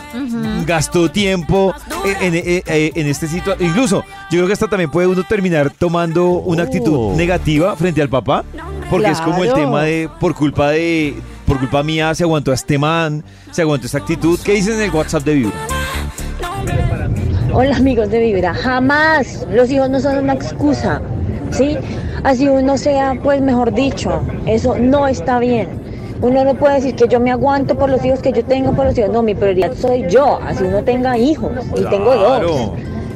gastó 0.66 1.10
tiempo 1.10 1.74
en, 2.22 2.34
en- 2.36 2.64
en- 2.66 2.92
en 2.96 3.08
este 3.08 3.28
situación. 3.28 3.68
Incluso, 3.70 4.04
yo 4.30 4.38
creo 4.40 4.48
que 4.48 4.54
hasta 4.54 4.68
también 4.68 4.92
puede 4.92 5.08
uno 5.08 5.24
terminar 5.28 5.70
tomando 5.72 6.28
una 6.30 6.64
actitud 6.64 6.94
Oh. 6.96 7.16
negativa 7.16 7.76
frente 7.76 8.02
al 8.02 8.10
papá, 8.10 8.44
porque 8.90 9.10
es 9.10 9.22
como 9.22 9.44
el 9.44 9.54
tema 9.54 9.84
de, 9.84 10.10
por 10.20 10.36
culpa 10.36 10.70
de, 10.72 11.16
por 11.46 11.60
culpa 11.60 11.82
mía 11.84 12.14
se 12.16 12.24
aguantó 12.24 12.52
a 12.52 12.56
este 12.56 12.78
man, 12.78 13.24
se 13.52 13.62
aguantó 13.62 13.86
esta 13.86 13.98
actitud. 14.00 14.40
¿Qué 14.44 14.54
dicen 14.54 14.74
en 14.76 14.82
el 14.82 14.92
WhatsApp 14.92 15.24
de 15.24 15.34
Vibra? 15.36 15.56
Hola 17.54 17.76
amigos 17.78 18.10
de 18.10 18.20
Vibra, 18.20 18.54
jamás 18.54 19.46
los 19.52 19.70
hijos 19.70 19.90
no 19.90 20.00
son 20.00 20.18
una 20.18 20.34
excusa, 20.34 21.02
¿sí? 21.52 21.78
Así 22.24 22.48
uno 22.48 22.78
sea, 22.78 23.14
pues 23.22 23.42
mejor 23.42 23.74
dicho, 23.74 24.24
eso 24.48 24.76
no 24.80 25.08
está 25.08 25.38
bien. 25.40 25.83
Uno 26.24 26.46
no 26.46 26.56
puede 26.56 26.76
decir 26.76 26.96
que 26.96 27.10
yo 27.10 27.20
me 27.20 27.32
aguanto 27.32 27.76
por 27.76 27.90
los 27.90 28.04
hijos 28.06 28.22
que 28.22 28.32
yo 28.32 28.46
tengo, 28.46 28.72
por 28.72 28.86
los 28.86 28.98
hijos, 28.98 29.12
no, 29.12 29.22
mi 29.22 29.36
prioridad 29.36 29.74
soy 29.76 30.06
yo, 30.08 30.40
así 30.42 30.64
uno 30.64 30.82
tenga 30.82 31.18
hijos, 31.18 31.52
y 31.76 31.84
tengo 31.84 32.16
dos. 32.16 32.72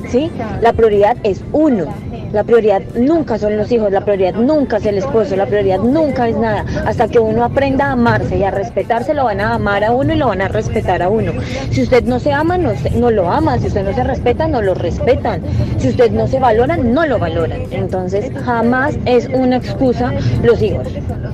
¿sí? 0.09 0.29
La 0.59 0.73
prioridad 0.73 1.15
es 1.23 1.41
uno. 1.53 1.85
La 2.33 2.43
prioridad 2.43 2.81
nunca 2.95 3.37
son 3.37 3.57
los 3.57 3.71
hijos, 3.71 3.91
la 3.91 4.01
prioridad 4.01 4.33
nunca 4.33 4.77
es 4.77 4.85
el 4.85 4.97
esposo, 4.97 5.35
la 5.35 5.45
prioridad 5.45 5.79
nunca 5.79 6.27
es 6.27 6.35
nada. 6.35 6.65
Hasta 6.85 7.07
que 7.07 7.19
uno 7.19 7.43
aprenda 7.43 7.87
a 7.87 7.91
amarse 7.93 8.37
y 8.37 8.43
a 8.43 8.51
respetarse, 8.51 9.13
lo 9.13 9.25
van 9.25 9.41
a 9.41 9.55
amar 9.55 9.83
a 9.83 9.91
uno 9.91 10.13
y 10.13 10.17
lo 10.17 10.27
van 10.27 10.41
a 10.41 10.47
respetar 10.47 11.01
a 11.01 11.09
uno. 11.09 11.33
Si 11.71 11.83
usted 11.83 12.03
no 12.03 12.19
se 12.19 12.31
ama, 12.31 12.57
no, 12.57 12.73
no 12.95 13.11
lo 13.11 13.31
ama. 13.31 13.57
Si 13.59 13.67
usted 13.67 13.83
no 13.83 13.93
se 13.93 14.03
respeta, 14.03 14.47
no 14.47 14.61
lo 14.61 14.73
respetan. 14.73 15.41
Si 15.77 15.89
usted 15.89 16.11
no 16.11 16.27
se 16.27 16.39
valora, 16.39 16.77
no 16.77 17.05
lo 17.05 17.17
valoran. 17.19 17.61
Entonces, 17.71 18.31
jamás 18.43 18.97
es 19.05 19.27
una 19.27 19.57
excusa 19.57 20.13
los 20.43 20.61
hijos. 20.61 20.87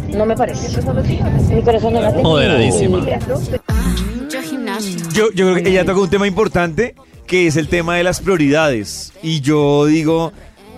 No 0.09 0.25
me 0.25 0.35
parece. 0.35 0.81
Mi 1.53 1.61
corazón 1.61 1.93
no 1.93 2.01
late. 2.01 2.21
Moderadísima. 2.21 3.05
Yo, 5.13 5.31
yo 5.31 5.51
creo 5.51 5.63
que 5.63 5.69
ella 5.69 5.85
tocó 5.85 6.01
un 6.01 6.09
tema 6.09 6.27
importante 6.27 6.95
que 7.27 7.47
es 7.47 7.57
el 7.57 7.67
tema 7.67 7.95
de 7.95 8.03
las 8.03 8.19
prioridades. 8.19 9.13
Y 9.21 9.41
yo 9.41 9.85
digo, 9.85 10.33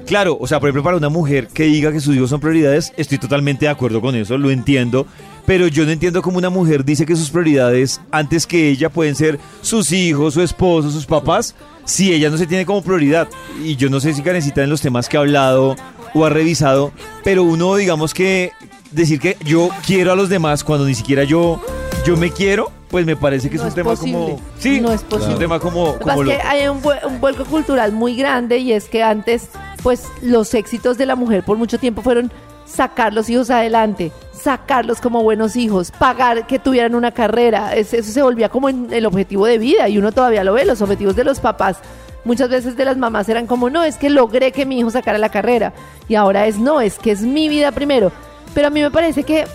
claro, 0.05 0.37
o 0.39 0.47
sea, 0.47 0.59
por 0.59 0.69
ejemplo, 0.69 0.83
para 0.83 0.97
una 0.97 1.09
mujer 1.09 1.47
que 1.47 1.63
diga 1.63 1.91
que 1.91 1.99
sus 1.99 2.15
hijos 2.15 2.29
son 2.29 2.39
prioridades, 2.39 2.93
estoy 2.97 3.17
totalmente 3.17 3.65
de 3.65 3.71
acuerdo 3.71 4.01
con 4.01 4.15
eso, 4.15 4.37
lo 4.37 4.51
entiendo. 4.51 5.05
Pero 5.45 5.67
yo 5.67 5.85
no 5.85 5.91
entiendo 5.91 6.21
cómo 6.23 6.39
una 6.39 6.49
mujer 6.49 6.83
dice 6.83 7.05
que 7.05 7.15
sus 7.15 7.29
prioridades 7.29 8.01
antes 8.11 8.47
que 8.47 8.69
ella 8.69 8.89
pueden 8.89 9.15
ser 9.15 9.39
sus 9.61 9.91
hijos, 9.91 10.33
su 10.33 10.41
esposo, 10.41 10.89
sus 10.89 11.05
papás, 11.05 11.53
si 11.83 12.11
ella 12.11 12.31
no 12.31 12.37
se 12.37 12.47
tiene 12.47 12.65
como 12.65 12.81
prioridad. 12.81 13.27
Y 13.63 13.75
yo 13.75 13.89
no 13.89 13.99
sé 13.99 14.13
si 14.15 14.23
Karencita 14.23 14.63
en 14.63 14.71
los 14.71 14.81
temas 14.81 15.07
que 15.07 15.17
ha 15.17 15.19
hablado 15.19 15.75
o 16.15 16.25
ha 16.25 16.29
revisado, 16.29 16.91
pero 17.23 17.43
uno 17.43 17.75
digamos 17.75 18.13
que 18.15 18.53
decir 18.91 19.19
que 19.19 19.37
yo 19.45 19.69
quiero 19.85 20.13
a 20.13 20.15
los 20.15 20.29
demás 20.29 20.63
cuando 20.63 20.85
ni 20.87 20.95
siquiera 20.95 21.23
yo, 21.25 21.61
yo 22.07 22.17
me 22.17 22.31
quiero, 22.31 22.71
pues 22.89 23.05
me 23.05 23.15
parece 23.15 23.47
que 23.49 23.57
es 23.57 23.61
un 23.61 23.67
es 23.67 23.75
tema 23.75 23.91
posible. 23.91 24.13
como... 24.17 24.41
Sí, 24.57 24.79
No 24.81 24.93
es 24.93 25.01
posible. 25.03 25.33
un 25.35 25.39
tema 25.39 25.59
como... 25.59 25.93
Que 25.93 25.99
como 25.99 26.05
pasa 26.05 26.23
lo- 26.23 26.31
es 26.31 26.37
que 26.39 26.43
hay 26.47 26.67
un 26.69 26.81
vuelco 27.21 27.45
cultural 27.45 27.91
muy 27.91 28.15
grande 28.15 28.57
y 28.59 28.71
es 28.71 28.85
que 28.85 29.03
antes, 29.03 29.49
pues, 29.85 30.01
los 30.23 30.51
éxitos 30.55 30.97
de 30.97 31.05
la 31.05 31.15
mujer 31.15 31.43
por 31.43 31.57
mucho 31.57 31.77
tiempo 31.77 32.01
fueron 32.01 32.31
sacar 32.65 33.13
los 33.13 33.29
hijos 33.29 33.51
adelante, 33.51 34.11
sacarlos 34.33 34.99
como 34.99 35.21
buenos 35.21 35.55
hijos, 35.55 35.91
pagar 35.91 36.47
que 36.47 36.57
tuvieran 36.57 36.95
una 36.95 37.11
carrera. 37.11 37.75
Es- 37.75 37.93
eso 37.93 38.11
se 38.11 38.23
volvía 38.23 38.49
como 38.49 38.67
el 38.69 39.05
objetivo 39.05 39.45
de 39.45 39.59
vida 39.59 39.87
y 39.87 39.99
uno 39.99 40.11
todavía 40.11 40.43
lo 40.43 40.53
ve, 40.53 40.65
los 40.65 40.81
objetivos 40.81 41.15
de 41.15 41.23
los 41.23 41.39
papás. 41.39 41.77
Muchas 42.23 42.49
veces 42.49 42.75
de 42.75 42.83
las 42.83 42.97
mamás 42.97 43.29
eran 43.29 43.45
como, 43.45 43.69
no, 43.69 43.83
es 43.83 43.97
que 43.97 44.09
logré 44.09 44.51
que 44.51 44.65
mi 44.65 44.79
hijo 44.79 44.89
sacara 44.89 45.19
la 45.19 45.29
carrera. 45.29 45.71
Y 46.07 46.15
ahora 46.15 46.47
es, 46.47 46.57
no, 46.57 46.81
es 46.81 46.97
que 46.97 47.11
es 47.11 47.21
mi 47.21 47.47
vida 47.47 47.71
primero. 47.71 48.11
Pero 48.55 48.65
a 48.65 48.71
mí 48.71 48.81
me 48.81 48.89
parece 48.89 49.21
que 49.23 49.45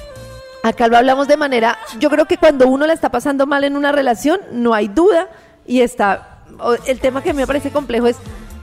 Acá 0.63 0.87
lo 0.89 0.97
hablamos 0.99 1.27
de 1.27 1.39
manera, 1.39 1.77
yo 1.99 2.09
creo 2.11 2.27
que 2.27 2.37
cuando 2.37 2.69
uno 2.69 2.87
la 2.87 2.93
está 2.93 3.09
pasando 3.09 3.47
mal 3.47 3.65
en 3.65 3.77
una 3.79 3.93
relación, 3.93 4.39
no 4.53 4.75
hay 4.75 4.89
duda 4.89 5.27
y 5.67 5.81
está, 5.81 6.41
el 6.87 7.01
tema 7.01 7.23
que 7.23 7.33
me 7.33 7.47
parece 7.47 7.71
complejo 7.71 8.07
es 8.09 8.17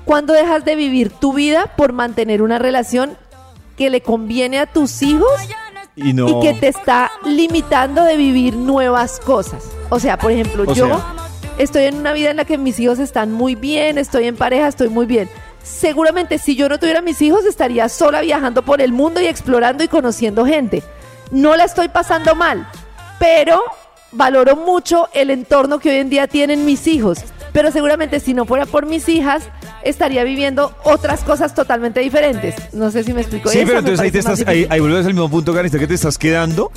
cuando 0.07 0.33
dejas 0.33 0.63
de 0.63 0.75
vivir 0.77 1.11
tu 1.11 1.33
vida 1.33 1.73
por 1.75 1.91
mantener 1.91 2.41
una 2.41 2.57
relación 2.57 3.17
que 3.75 3.89
le 3.89 4.01
conviene 4.01 4.57
a 4.57 4.65
tus 4.65 5.03
hijos 5.03 5.29
y 5.97 6.13
no... 6.13 6.29
y 6.29 6.39
que 6.41 6.53
te 6.53 6.69
está 6.69 7.11
limitando 7.25 8.03
de 8.03 8.15
vivir 8.15 8.55
nuevas 8.55 9.19
cosas. 9.19 9.65
O 9.89 9.99
sea, 9.99 10.17
por 10.17 10.31
ejemplo, 10.31 10.63
O 10.65 10.73
yo 10.73 10.87
sea. 10.87 11.05
estoy 11.57 11.83
en 11.83 11.97
una 11.97 12.13
vida 12.13 12.31
en 12.31 12.37
la 12.37 12.45
que 12.45 12.57
mis 12.57 12.79
hijos 12.79 12.99
están 12.99 13.33
muy 13.33 13.55
bien, 13.55 13.97
estoy 13.97 14.27
en 14.27 14.37
pareja, 14.37 14.69
estoy 14.69 14.87
muy 14.87 15.05
bien. 15.05 15.29
Seguramente 15.61 16.39
si 16.39 16.55
yo 16.55 16.69
no 16.69 16.79
tuviera 16.79 17.01
mis 17.01 17.21
hijos 17.21 17.43
estaría 17.45 17.89
sola 17.89 18.21
viajando 18.21 18.61
por 18.63 18.79
el 18.79 18.93
mundo 18.93 19.19
y 19.19 19.27
explorando 19.27 19.83
y 19.83 19.89
conociendo 19.89 20.45
gente. 20.45 20.83
No 21.31 21.57
la 21.57 21.65
estoy 21.65 21.89
pasando 21.89 22.33
mal, 22.33 22.65
pero 23.19 23.61
valoro 24.13 24.55
mucho 24.55 25.09
el 25.13 25.31
entorno 25.31 25.79
que 25.79 25.89
hoy 25.89 25.97
en 25.97 26.09
día 26.09 26.27
tienen 26.27 26.63
mis 26.63 26.87
hijos. 26.87 27.19
Pero 27.51 27.71
seguramente 27.71 28.21
si 28.21 28.33
no 28.33 28.45
fuera 28.45 28.65
por 28.65 28.85
mis 28.85 29.09
hijas, 29.09 29.43
estaría 29.89 30.23
viviendo 30.23 30.71
otras 30.83 31.23
cosas 31.23 31.53
totalmente 31.55 31.99
diferentes. 31.99 32.55
No 32.73 32.91
sé 32.91 33.03
si 33.03 33.13
me 33.13 33.21
explico. 33.21 33.49
Sí, 33.49 33.59
Eso 33.59 33.67
pero 33.67 33.79
entonces 33.79 33.99
ahí 33.99 34.11
te 34.11 34.19
estás, 34.19 34.43
ahí, 34.47 34.67
ahí 34.69 34.79
vuelves 34.79 35.05
al 35.05 35.13
mismo 35.13 35.29
punto, 35.29 35.53
Karencita, 35.53 35.79
que 35.79 35.87
te 35.87 35.93
estás 35.95 36.17
quedando 36.17 36.71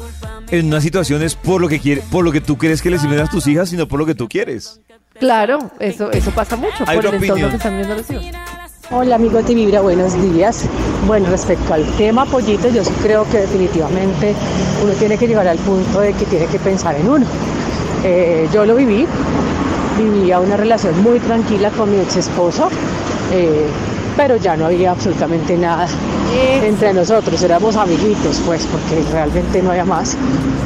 en 0.50 0.67
unas 0.67 0.83
situaciones 0.83 1.35
por 1.35 1.61
lo 1.61 1.69
que 1.69 1.81
quiere, 1.81 2.02
por 2.11 2.25
lo 2.25 2.33
que 2.33 2.40
tú 2.40 2.57
crees 2.57 2.83
que 2.83 2.90
le 2.90 2.99
sirven 2.99 3.21
a 3.21 3.26
tus 3.26 3.47
hijas, 3.47 3.69
sino 3.71 3.87
por 3.88 3.99
lo 3.99 4.07
que 4.07 4.14
tú 4.14 4.29
quieres. 4.29 4.81
Claro, 5.19 5.59
eso, 5.81 6.11
eso 6.12 6.31
pasa 6.31 6.57
mucho 6.57 6.85
Hay 6.87 6.97
por 6.97 7.07
otra 7.07 7.19
el 7.19 7.25
entorno 7.25 7.33
opinión. 7.33 7.50
que 7.50 7.57
están 7.57 7.76
viendo 7.76 7.95
los 7.97 8.11
hijos. 8.11 8.26
Hola 8.93 9.14
amigos 9.17 9.47
de 9.47 9.55
Vibra, 9.55 9.81
buenos 9.83 10.14
días. 10.33 10.64
Bueno, 11.07 11.29
respecto 11.31 11.75
al 11.75 11.85
tema 11.97 12.25
pollito, 12.26 12.69
yo 12.71 12.85
sí 12.85 12.90
creo 13.02 13.29
que 13.31 13.38
definitivamente 13.38 14.35
uno 14.83 14.93
tiene 14.95 15.17
que 15.17 15.29
llegar 15.29 15.47
al 15.47 15.59
punto 15.59 16.00
de 16.00 16.12
que 16.14 16.25
tiene 16.25 16.47
que 16.47 16.59
pensar 16.59 16.97
en 16.97 17.09
uno. 17.09 17.26
Eh, 18.02 18.49
yo 18.52 18.64
lo 18.64 18.75
viví, 18.75 19.07
vivía 20.04 20.40
una 20.40 20.57
relación 20.57 21.02
muy 21.02 21.19
tranquila 21.21 21.71
con 21.71 21.90
mi 21.90 21.99
ex 21.99 22.16
esposo, 22.16 22.69
eh, 23.33 23.66
pero 24.16 24.37
ya 24.37 24.57
no 24.57 24.66
había 24.66 24.90
absolutamente 24.90 25.57
nada 25.57 25.87
entre 26.62 26.92
nosotros, 26.92 27.42
éramos 27.42 27.76
amiguitos, 27.76 28.40
pues, 28.47 28.66
porque 28.66 29.02
realmente 29.12 29.62
no 29.62 29.71
había 29.71 29.85
más. 29.85 30.16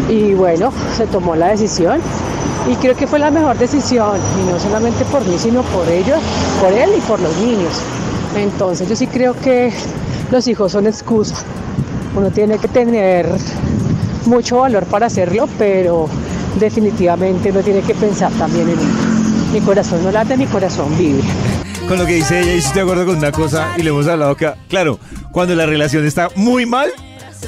Y 0.08 0.34
bueno, 0.34 0.72
se 0.96 1.06
tomó 1.06 1.34
la 1.36 1.48
decisión 1.48 2.00
y 2.70 2.74
creo 2.76 2.96
que 2.96 3.06
fue 3.06 3.18
la 3.18 3.30
mejor 3.30 3.58
decisión, 3.58 4.18
y 4.40 4.50
no 4.50 4.58
solamente 4.58 5.04
por 5.06 5.24
mí, 5.26 5.36
sino 5.38 5.62
por 5.62 5.88
ellos, 5.88 6.18
por 6.60 6.72
él 6.72 6.90
y 6.96 7.00
por 7.02 7.20
los 7.20 7.36
niños. 7.38 7.80
Entonces 8.36 8.88
yo 8.88 8.96
sí 8.96 9.06
creo 9.06 9.34
que 9.34 9.72
los 10.30 10.46
hijos 10.48 10.72
son 10.72 10.86
excusa. 10.86 11.36
Uno 12.16 12.30
tiene 12.30 12.58
que 12.58 12.68
tener 12.68 13.28
mucho 14.26 14.58
valor 14.58 14.84
para 14.86 15.06
hacerlo, 15.06 15.48
pero 15.58 16.08
definitivamente 16.58 17.50
uno 17.50 17.60
tiene 17.60 17.80
que 17.80 17.94
pensar 17.94 18.32
también 18.32 18.68
en 18.68 18.78
uno. 18.78 19.03
Mi 19.54 19.60
corazón 19.60 20.02
no 20.02 20.10
late, 20.10 20.36
mi 20.36 20.46
corazón 20.46 20.98
vive. 20.98 21.20
Con 21.86 21.96
lo 21.96 22.04
que 22.06 22.14
dice 22.14 22.40
ella, 22.40 22.54
y 22.56 22.58
estoy 22.58 22.74
de 22.74 22.80
acuerdo 22.80 23.06
con 23.06 23.18
una 23.18 23.30
cosa, 23.30 23.72
y 23.76 23.84
le 23.84 23.90
hemos 23.90 24.04
hablado 24.08 24.32
acá. 24.32 24.56
Claro, 24.68 24.98
cuando 25.30 25.54
la 25.54 25.64
relación 25.64 26.04
está 26.04 26.28
muy 26.34 26.66
mal, 26.66 26.90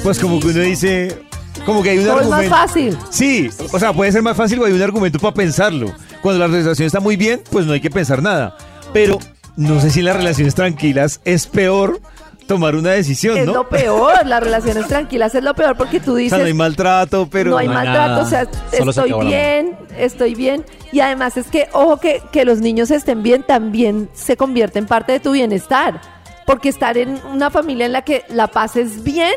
pues 0.03 0.17
como 0.17 0.39
que 0.39 0.47
uno 0.47 0.61
dice, 0.61 1.21
como 1.65 1.83
que 1.83 1.89
hay 1.89 1.97
un 1.97 2.05
Todo 2.05 2.21
es 2.21 2.29
más 2.29 2.39
argumento. 2.45 2.55
fácil. 2.55 2.97
Sí, 3.09 3.49
o 3.73 3.77
sea, 3.77 3.91
puede 3.91 4.13
ser 4.13 4.21
más 4.21 4.37
fácil 4.37 4.57
o 4.61 4.65
hay 4.65 4.71
un 4.71 4.81
argumento 4.81 5.19
para 5.19 5.33
pensarlo. 5.33 5.91
Cuando 6.21 6.39
la 6.39 6.47
relación 6.47 6.85
está 6.85 7.01
muy 7.01 7.17
bien, 7.17 7.41
pues 7.51 7.65
no 7.65 7.73
hay 7.73 7.81
que 7.81 7.89
pensar 7.89 8.23
nada. 8.23 8.55
Pero 8.93 9.19
no 9.57 9.81
sé 9.81 9.89
si 9.89 9.99
en 9.99 10.05
las 10.05 10.15
relaciones 10.15 10.55
tranquilas 10.55 11.19
es 11.25 11.45
peor 11.45 11.99
tomar 12.47 12.75
una 12.75 12.91
decisión, 12.91 13.37
Es 13.37 13.45
¿no? 13.45 13.53
lo 13.53 13.69
peor, 13.69 14.25
las 14.25 14.41
relaciones 14.41 14.87
tranquilas 14.87 15.35
es 15.35 15.43
lo 15.43 15.53
peor 15.53 15.75
porque 15.77 15.99
tú 15.99 16.13
O 16.13 16.15
dices, 16.15 16.31
sea, 16.31 16.39
no 16.39 16.45
hay 16.45 16.53
maltrato, 16.53 17.27
pero... 17.29 17.51
no 17.51 17.57
hay 17.57 17.67
No 17.67 17.71
hay 17.73 17.77
maltrato, 17.85 18.09
nada. 18.09 18.23
o 18.23 18.25
sea, 18.25 18.47
Solo 18.77 18.91
estoy 18.91 19.13
bien, 19.25 19.77
estoy 19.97 20.35
bien. 20.35 20.65
Y 20.91 21.01
además 21.01 21.37
es 21.37 21.47
que, 21.47 21.67
ojo, 21.73 21.97
que, 21.97 22.21
que 22.31 22.45
los 22.45 22.59
niños 22.59 22.89
estén 22.91 23.21
bien 23.23 23.43
también 23.43 24.09
se 24.13 24.37
convierte 24.37 24.79
en 24.79 24.85
parte 24.87 25.11
de 25.11 25.19
tu 25.19 25.31
bienestar. 25.33 26.01
Porque 26.45 26.69
estar 26.69 26.97
en 26.97 27.19
una 27.31 27.49
familia 27.49 27.85
en 27.85 27.91
la 27.91 28.03
que 28.03 28.23
la 28.29 28.47
pases 28.47 29.03
bien, 29.03 29.33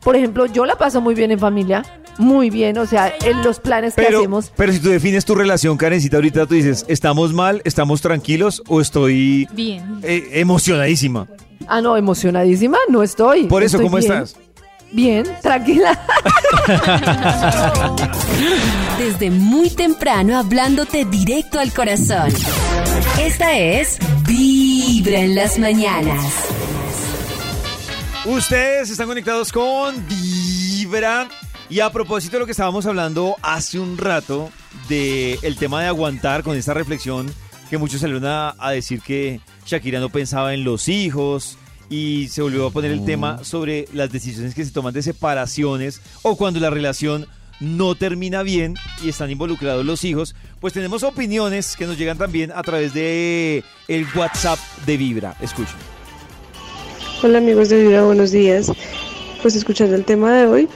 por 0.00 0.14
ejemplo, 0.14 0.44
yo 0.46 0.66
la 0.66 0.76
paso 0.76 1.00
muy 1.00 1.14
bien 1.14 1.30
en 1.30 1.38
familia, 1.38 1.82
muy 2.20 2.50
bien, 2.50 2.78
o 2.78 2.86
sea, 2.86 3.12
en 3.24 3.42
los 3.42 3.58
planes 3.60 3.94
que 3.94 4.02
Pero, 4.02 4.18
hacemos. 4.20 4.52
pero 4.56 4.72
si 4.72 4.78
tú 4.78 4.90
defines 4.90 5.24
tu 5.24 5.34
relación, 5.34 5.76
Karencita, 5.76 6.16
ahorita 6.18 6.46
tú 6.46 6.54
dices, 6.54 6.84
¿estamos 6.88 7.32
mal, 7.32 7.62
estamos 7.64 8.00
tranquilos 8.00 8.62
o 8.68 8.80
estoy 8.80 9.48
Bien. 9.52 10.00
eh, 10.02 10.28
emocionadísima? 10.34 11.26
Ah, 11.66 11.80
no, 11.80 11.96
emocionadísima, 11.96 12.78
no 12.88 13.02
estoy. 13.02 13.44
Por 13.44 13.62
eso, 13.62 13.76
Estoy 13.76 13.86
¿cómo 13.86 13.98
bien. 13.98 14.12
estás? 14.12 14.36
Bien, 14.92 15.24
tranquila. 15.40 15.98
Desde 18.98 19.30
muy 19.30 19.70
temprano 19.70 20.38
hablándote 20.38 21.04
directo 21.04 21.58
al 21.58 21.72
corazón. 21.72 22.28
Esta 23.20 23.56
es 23.58 23.98
Vibra 24.26 25.20
en 25.20 25.34
las 25.36 25.58
mañanas. 25.58 26.24
Ustedes 28.26 28.90
están 28.90 29.06
conectados 29.06 29.52
con 29.52 29.94
Vibra. 30.08 31.28
Y 31.70 31.78
a 31.80 31.90
propósito 31.90 32.32
de 32.32 32.40
lo 32.40 32.46
que 32.46 32.52
estábamos 32.52 32.84
hablando 32.86 33.36
hace 33.42 33.78
un 33.78 33.96
rato, 33.96 34.50
del 34.88 35.38
el 35.42 35.56
tema 35.56 35.80
de 35.80 35.86
aguantar 35.86 36.42
con 36.42 36.56
esta 36.56 36.74
reflexión, 36.74 37.32
que 37.70 37.78
muchos 37.78 38.00
salieron 38.00 38.26
a, 38.26 38.56
a 38.58 38.72
decir 38.72 39.00
que 39.00 39.40
Shakira 39.64 40.00
no 40.00 40.08
pensaba 40.08 40.52
en 40.52 40.64
los 40.64 40.88
hijos, 40.88 41.56
y 41.90 42.28
se 42.28 42.40
volvió 42.40 42.66
a 42.66 42.70
poner 42.70 42.92
el 42.92 43.04
tema 43.04 43.44
sobre 43.44 43.86
las 43.92 44.10
decisiones 44.10 44.54
que 44.54 44.64
se 44.64 44.70
toman 44.70 44.94
de 44.94 45.02
separaciones 45.02 46.00
o 46.22 46.36
cuando 46.36 46.60
la 46.60 46.70
relación 46.70 47.26
no 47.58 47.94
termina 47.96 48.42
bien 48.42 48.76
y 49.04 49.10
están 49.10 49.30
involucrados 49.30 49.84
los 49.84 50.04
hijos, 50.04 50.34
pues 50.60 50.72
tenemos 50.72 51.02
opiniones 51.02 51.76
que 51.76 51.86
nos 51.86 51.98
llegan 51.98 52.16
también 52.16 52.52
a 52.52 52.62
través 52.62 52.94
de 52.94 53.64
el 53.88 54.06
WhatsApp 54.14 54.58
de 54.86 54.96
Vibra. 54.96 55.36
Escuchen. 55.40 55.76
Hola 57.22 57.38
amigos 57.38 57.68
de 57.68 57.82
Vibra, 57.82 58.02
buenos 58.02 58.30
días. 58.30 58.72
Pues 59.42 59.56
escuchando 59.56 59.96
el 59.96 60.04
tema 60.04 60.32
de 60.32 60.46
hoy, 60.46 60.68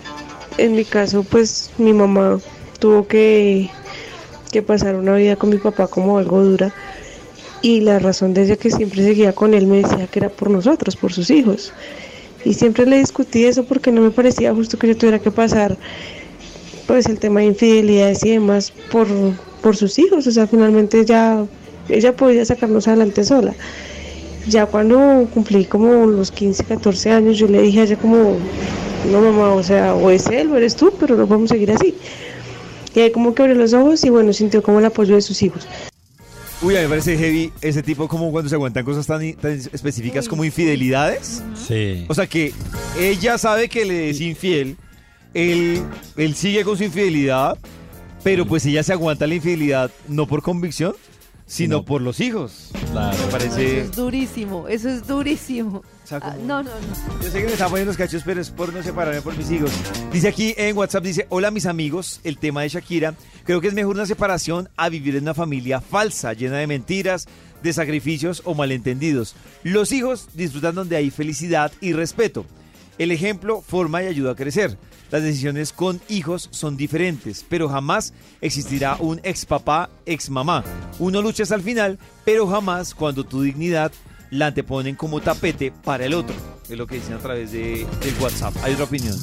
en 0.58 0.74
mi 0.74 0.84
caso 0.84 1.22
pues 1.22 1.70
mi 1.78 1.92
mamá 1.92 2.40
tuvo 2.78 3.06
que, 3.06 3.70
que 4.52 4.62
pasar 4.62 4.96
una 4.96 5.14
vida 5.14 5.36
con 5.36 5.50
mi 5.50 5.58
papá 5.58 5.86
como 5.88 6.18
algo 6.18 6.42
dura 6.42 6.72
y 7.64 7.80
la 7.80 7.98
razón 7.98 8.34
de 8.34 8.42
ella 8.42 8.56
que 8.56 8.70
siempre 8.70 9.02
seguía 9.02 9.32
con 9.32 9.54
él 9.54 9.66
me 9.66 9.78
decía 9.78 10.06
que 10.06 10.18
era 10.18 10.28
por 10.28 10.50
nosotros, 10.50 10.96
por 10.96 11.14
sus 11.14 11.30
hijos. 11.30 11.72
Y 12.44 12.52
siempre 12.52 12.84
le 12.84 12.98
discutí 12.98 13.46
eso 13.46 13.64
porque 13.64 13.90
no 13.90 14.02
me 14.02 14.10
parecía 14.10 14.54
justo 14.54 14.78
que 14.78 14.88
yo 14.88 14.96
tuviera 14.98 15.18
que 15.18 15.30
pasar 15.30 15.78
pues 16.86 17.06
el 17.06 17.18
tema 17.18 17.40
de 17.40 17.46
infidelidades 17.46 18.22
y 18.22 18.32
demás 18.32 18.70
por, 18.90 19.08
por 19.62 19.76
sus 19.76 19.98
hijos. 19.98 20.26
O 20.26 20.30
sea, 20.30 20.46
finalmente 20.46 21.06
ya 21.06 21.46
ella 21.88 22.14
podía 22.14 22.44
sacarnos 22.44 22.86
adelante 22.86 23.24
sola. 23.24 23.56
Ya 24.46 24.66
cuando 24.66 25.26
cumplí 25.32 25.64
como 25.64 26.06
los 26.06 26.30
15, 26.30 26.64
14 26.64 27.12
años, 27.12 27.38
yo 27.38 27.48
le 27.48 27.62
dije 27.62 27.80
a 27.80 27.84
ella 27.84 27.96
como, 27.96 28.46
no 29.04 29.20
mamá, 29.20 29.54
o 29.54 29.62
sea, 29.62 29.94
o 29.94 30.10
es 30.10 30.26
él 30.26 30.50
o 30.50 30.56
eres 30.56 30.76
tú, 30.76 30.92
pero 30.98 31.16
no 31.16 31.26
podemos 31.26 31.50
seguir 31.50 31.70
así. 31.70 31.94
Y 32.94 33.00
ahí 33.00 33.10
como 33.10 33.34
que 33.34 33.42
abrió 33.42 33.56
los 33.56 33.72
ojos 33.72 34.04
y 34.04 34.10
bueno, 34.10 34.32
sintió 34.32 34.62
como 34.62 34.78
el 34.78 34.84
apoyo 34.84 35.14
de 35.14 35.22
sus 35.22 35.42
hijos. 35.42 35.66
Uy, 36.62 36.76
a 36.76 36.78
mí 36.78 36.84
me 36.84 36.90
parece 36.90 37.18
heavy 37.18 37.52
ese 37.60 37.82
tipo 37.82 38.08
como 38.08 38.30
cuando 38.30 38.48
se 38.48 38.54
aguantan 38.54 38.84
cosas 38.84 39.06
tan, 39.06 39.34
tan 39.34 39.52
específicas 39.52 40.28
como 40.28 40.44
infidelidades. 40.44 41.42
Sí. 41.66 42.06
O 42.08 42.14
sea 42.14 42.26
que 42.26 42.52
ella 42.98 43.36
sabe 43.36 43.68
que 43.68 43.84
le 43.84 44.10
es 44.10 44.20
infiel, 44.20 44.76
él, 45.34 45.82
él 46.16 46.34
sigue 46.34 46.64
con 46.64 46.78
su 46.78 46.84
infidelidad, 46.84 47.58
pero 48.22 48.46
pues 48.46 48.64
ella 48.64 48.82
se 48.82 48.92
aguanta 48.92 49.26
la 49.26 49.34
infidelidad 49.34 49.90
no 50.08 50.26
por 50.26 50.42
convicción, 50.42 50.94
sino 51.46 51.76
No. 51.78 51.84
por 51.84 52.00
los 52.02 52.20
hijos. 52.20 52.70
Claro. 52.90 53.16
Me 53.16 53.22
Eso 53.22 53.30
parece... 53.30 53.80
es 53.80 53.92
durísimo, 53.92 54.68
eso 54.68 54.88
es 54.88 55.06
durísimo. 55.06 55.78
O 55.78 56.06
sea, 56.06 56.18
Ah, 56.22 56.36
no, 56.42 56.62
no, 56.62 56.70
no. 56.70 57.22
Yo 57.22 57.30
sé 57.30 57.38
que 57.40 57.46
me 57.46 57.52
están 57.52 57.70
poniendo 57.70 57.90
los 57.90 57.96
cachos, 57.96 58.22
pero 58.24 58.40
es 58.40 58.50
por 58.50 58.72
no 58.72 58.82
separarme 58.82 59.20
por 59.22 59.36
mis 59.36 59.50
hijos. 59.50 59.70
Dice 60.12 60.28
aquí 60.28 60.54
en 60.56 60.76
WhatsApp, 60.76 61.02
dice, 61.04 61.26
hola 61.30 61.50
mis 61.50 61.66
amigos, 61.66 62.20
el 62.24 62.38
tema 62.38 62.62
de 62.62 62.68
Shakira, 62.68 63.14
creo 63.44 63.60
que 63.60 63.68
es 63.68 63.74
mejor 63.74 63.94
una 63.96 64.06
separación 64.06 64.68
a 64.76 64.88
vivir 64.88 65.16
en 65.16 65.22
una 65.24 65.34
familia 65.34 65.80
falsa, 65.80 66.32
llena 66.34 66.58
de 66.58 66.66
mentiras, 66.66 67.26
de 67.62 67.72
sacrificios 67.72 68.42
o 68.44 68.54
malentendidos. 68.54 69.34
Los 69.62 69.92
hijos 69.92 70.28
disfrutan 70.34 70.74
donde 70.74 70.96
hay 70.96 71.10
felicidad 71.10 71.72
y 71.80 71.92
respeto. 71.94 72.44
El 72.98 73.10
ejemplo 73.10 73.60
forma 73.62 74.02
y 74.02 74.06
ayuda 74.06 74.32
a 74.32 74.36
crecer. 74.36 74.76
Las 75.14 75.22
decisiones 75.22 75.72
con 75.72 76.00
hijos 76.08 76.48
son 76.50 76.76
diferentes, 76.76 77.44
pero 77.48 77.68
jamás 77.68 78.12
existirá 78.40 78.96
un 78.98 79.20
ex 79.22 79.46
papá, 79.46 79.88
ex 80.06 80.28
mamá. 80.28 80.64
Uno 80.98 81.22
lucha 81.22 81.44
hasta 81.44 81.54
el 81.54 81.62
final, 81.62 82.00
pero 82.24 82.48
jamás 82.48 82.96
cuando 82.96 83.22
tu 83.22 83.42
dignidad 83.42 83.92
la 84.32 84.48
anteponen 84.48 84.96
como 84.96 85.20
tapete 85.20 85.70
para 85.70 86.04
el 86.04 86.14
otro. 86.14 86.34
Es 86.68 86.76
lo 86.76 86.88
que 86.88 86.96
dicen 86.96 87.14
a 87.14 87.18
través 87.18 87.52
de, 87.52 87.86
del 88.00 88.14
WhatsApp. 88.20 88.56
Hay 88.64 88.72
otra 88.72 88.86
opinión. 88.86 89.14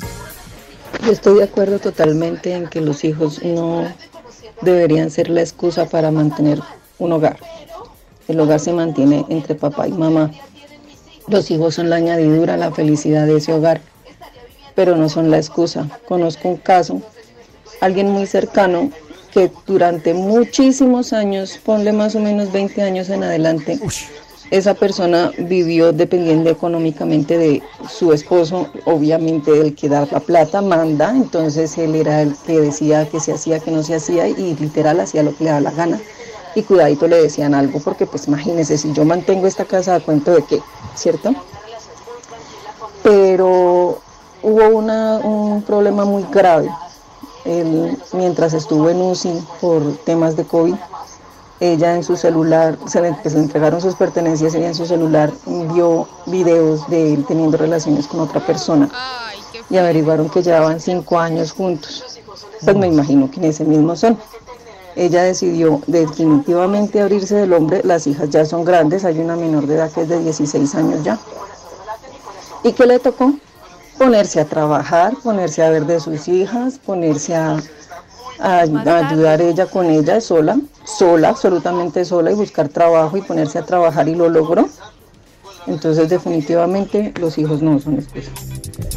Yo 1.05 1.11
estoy 1.11 1.39
de 1.39 1.43
acuerdo 1.43 1.77
totalmente 1.77 2.53
en 2.53 2.69
que 2.69 2.79
los 2.79 3.03
hijos 3.03 3.43
no 3.43 3.93
deberían 4.61 5.11
ser 5.11 5.29
la 5.29 5.41
excusa 5.41 5.89
para 5.89 6.09
mantener 6.09 6.61
un 6.99 7.11
hogar. 7.11 7.35
El 8.29 8.39
hogar 8.39 8.61
se 8.61 8.71
mantiene 8.71 9.25
entre 9.27 9.55
papá 9.55 9.89
y 9.89 9.91
mamá. 9.91 10.31
Los 11.27 11.51
hijos 11.51 11.75
son 11.75 11.89
la 11.89 11.97
añadidura 11.97 12.55
la 12.55 12.71
felicidad 12.71 13.27
de 13.27 13.35
ese 13.35 13.51
hogar, 13.51 13.81
pero 14.75 14.95
no 14.95 15.09
son 15.09 15.29
la 15.31 15.37
excusa. 15.37 15.87
Conozco 16.07 16.49
un 16.49 16.57
caso, 16.57 17.01
alguien 17.79 18.09
muy 18.09 18.25
cercano 18.27 18.91
que 19.31 19.51
durante 19.65 20.13
muchísimos 20.13 21.13
años, 21.13 21.59
ponle 21.63 21.93
más 21.93 22.15
o 22.15 22.19
menos 22.19 22.51
20 22.51 22.81
años 22.81 23.09
en 23.09 23.23
adelante, 23.23 23.79
esa 24.51 24.73
persona 24.73 25.31
vivió 25.37 25.93
dependiendo 25.93 26.49
económicamente 26.49 27.37
de 27.37 27.63
su 27.89 28.11
esposo, 28.11 28.67
obviamente 28.83 29.49
el 29.61 29.75
que 29.75 29.87
da 29.87 30.05
la 30.11 30.19
plata 30.19 30.61
manda, 30.61 31.11
entonces 31.15 31.77
él 31.77 31.95
era 31.95 32.21
el 32.21 32.35
que 32.45 32.59
decía 32.59 33.07
que 33.07 33.21
se 33.21 33.31
hacía, 33.31 33.59
que 33.59 33.71
no 33.71 33.81
se 33.81 33.95
hacía 33.95 34.27
y 34.27 34.55
literal 34.57 34.99
hacía 34.99 35.23
lo 35.23 35.35
que 35.35 35.45
le 35.45 35.51
da 35.51 35.61
la 35.61 35.71
gana. 35.71 36.01
Y 36.53 36.63
cuidadito 36.63 37.07
le 37.07 37.21
decían 37.21 37.53
algo, 37.53 37.79
porque 37.79 38.05
pues 38.05 38.27
imagínense, 38.27 38.77
si 38.77 38.91
yo 38.91 39.05
mantengo 39.05 39.47
esta 39.47 39.63
casa 39.63 39.95
a 39.95 40.01
cuento 40.01 40.31
de 40.31 40.43
qué, 40.43 40.59
¿cierto? 40.95 41.33
Pero 43.03 44.01
hubo 44.43 44.67
una, 44.69 45.17
un 45.17 45.61
problema 45.63 46.05
muy 46.05 46.23
grave. 46.31 46.69
Él, 47.45 47.97
mientras 48.13 48.53
estuvo 48.53 48.89
en 48.89 49.01
UCI 49.01 49.43
por 49.59 49.95
temas 50.05 50.35
de 50.35 50.45
COVID, 50.45 50.75
ella 51.59 51.95
en 51.95 52.03
su 52.03 52.15
celular, 52.15 52.77
se 52.87 53.01
le, 53.01 53.11
le 53.11 53.39
entregaron 53.39 53.81
sus 53.81 53.95
pertenencias, 53.95 54.53
ella 54.55 54.67
en 54.67 54.75
su 54.75 54.85
celular 54.85 55.31
vio 55.73 56.07
videos 56.25 56.87
de 56.89 57.13
él 57.13 57.25
teniendo 57.27 57.57
relaciones 57.57 58.07
con 58.07 58.19
otra 58.19 58.45
persona 58.45 58.89
y 59.69 59.77
averiguaron 59.77 60.29
que 60.29 60.41
llevaban 60.41 60.79
cinco 60.79 61.19
años 61.19 61.51
juntos. 61.51 62.19
Pues 62.63 62.75
me 62.75 62.87
imagino 62.87 63.29
que 63.29 63.39
en 63.39 63.45
ese 63.45 63.63
mismo 63.63 63.95
son. 63.95 64.17
Ella 64.95 65.23
decidió 65.23 65.81
definitivamente 65.87 66.99
abrirse 66.99 67.35
del 67.35 67.53
hombre, 67.53 67.81
las 67.83 68.07
hijas 68.07 68.29
ya 68.29 68.45
son 68.45 68.65
grandes, 68.65 69.05
hay 69.05 69.19
una 69.19 69.35
menor 69.35 69.65
de 69.65 69.75
edad 69.75 69.91
que 69.91 70.01
es 70.01 70.09
de 70.09 70.19
16 70.19 70.75
años 70.75 71.03
ya. 71.03 71.17
¿Y 72.63 72.73
qué 72.73 72.85
le 72.85 72.99
tocó? 72.99 73.33
Ponerse 74.01 74.39
a 74.39 74.45
trabajar, 74.45 75.13
ponerse 75.23 75.61
a 75.61 75.69
ver 75.69 75.85
de 75.85 75.99
sus 75.99 76.27
hijas, 76.27 76.79
ponerse 76.83 77.35
a, 77.35 77.57
a, 78.39 78.61
a 78.61 79.07
ayudar 79.09 79.39
ella 79.43 79.67
con 79.67 79.85
ella 79.91 80.19
sola, 80.19 80.59
sola, 80.85 81.29
absolutamente 81.29 82.03
sola 82.03 82.31
y 82.31 82.33
buscar 82.33 82.67
trabajo 82.67 83.15
y 83.17 83.21
ponerse 83.21 83.59
a 83.59 83.63
trabajar 83.63 84.09
y 84.09 84.15
lo 84.15 84.27
logró. 84.27 84.67
Entonces 85.67 86.09
definitivamente 86.09 87.13
los 87.19 87.37
hijos 87.37 87.61
no 87.61 87.79
son 87.79 87.99
excusa. 87.99 88.31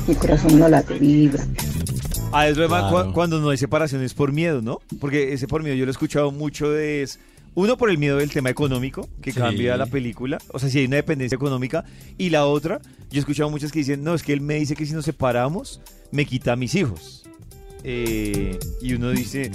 Mi 0.07 0.15
corazón 0.15 0.59
no 0.59 0.69
late, 0.71 0.95
vibra. 0.95 1.45
Ah, 2.33 2.49
es 2.49 2.57
verdad, 2.57 2.89
Claro. 2.89 3.09
cu- 3.09 3.13
cuando 3.13 3.41
no 3.41 3.51
hay 3.51 3.59
separación 3.59 4.03
es 4.03 4.15
por 4.15 4.33
miedo, 4.33 4.63
¿no? 4.63 4.81
Porque 5.01 5.35
ese 5.35 5.47
por 5.47 5.63
miedo 5.63 5.77
yo 5.77 5.85
lo 5.85 5.91
he 5.91 5.93
escuchado 5.93 6.31
mucho 6.31 6.71
de... 6.71 7.03
es- 7.03 7.19
Uno 7.57 7.77
por 7.77 7.89
el 7.91 7.99
miedo 7.99 8.17
del 8.17 8.31
tema 8.31 8.51
económico, 8.51 9.09
que 9.23 9.31
Sí. 9.33 9.39
cambia 9.39 9.77
la 9.77 9.87
película, 9.87 10.39
o 10.53 10.59
sea, 10.59 10.69
si 10.69 10.81
hay 10.81 10.87
una 10.87 10.97
dependencia 10.97 11.37
económica. 11.37 11.85
Y 12.19 12.31
la 12.31 12.47
otra, 12.47 12.81
yo 13.11 13.17
he 13.17 13.21
escuchado 13.21 13.49
muchas 13.51 13.71
que 13.71 13.79
dicen, 13.81 14.03
no, 14.03 14.15
es 14.15 14.23
que 14.25 14.33
él 14.33 14.41
me 14.41 14.55
dice 14.57 14.75
que 14.75 14.85
si 14.87 14.93
nos 14.93 15.05
separamos, 15.05 15.81
me 16.11 16.27
quita 16.27 16.53
a 16.53 16.57
mis 16.57 16.75
hijos. 16.75 17.25
Eh, 17.85 18.59
y 18.81 18.95
uno 18.95 19.11
dice, 19.11 19.51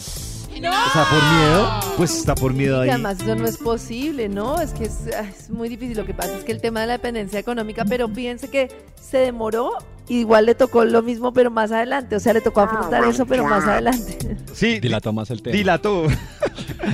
¿está 0.55 1.05
por 1.09 1.23
miedo? 1.23 1.79
Pues 1.97 2.15
está 2.17 2.35
por 2.35 2.53
miedo 2.53 2.77
Y 2.77 2.81
ahí. 2.81 2.87
que 2.87 2.93
además 2.93 3.17
eso 3.21 3.35
no 3.35 3.45
es 3.47 3.57
posible, 3.57 4.29
¿no? 4.29 4.59
Es 4.61 4.71
que 4.71 4.85
es, 4.85 4.99
ah, 5.17 5.21
es 5.27 5.49
muy 5.49 5.69
difícil. 5.69 5.97
Lo 5.97 6.05
que 6.05 6.13
pasa 6.13 6.37
es 6.37 6.43
que 6.43 6.51
el 6.51 6.61
tema 6.61 6.81
de 6.81 6.87
la 6.87 6.93
dependencia 6.93 7.39
económica, 7.39 7.85
pero 7.85 8.07
fíjense 8.09 8.49
que 8.49 8.69
se 9.01 9.17
demoró, 9.17 9.71
igual 10.07 10.45
le 10.45 10.55
tocó 10.55 10.85
lo 10.85 11.01
mismo, 11.01 11.33
pero 11.33 11.51
más 11.51 11.71
adelante. 11.71 12.15
O 12.15 12.19
sea, 12.19 12.33
le 12.33 12.41
tocó 12.41 12.61
afrontar 12.61 13.03
eso, 13.05 13.25
pero 13.25 13.43
más 13.45 13.65
adelante. 13.65 14.37
Sí, 14.53 14.79
Dilató 14.81 15.13
más 15.13 15.29
el 15.31 15.41
tema. 15.41 15.55
dilató. 15.55 16.07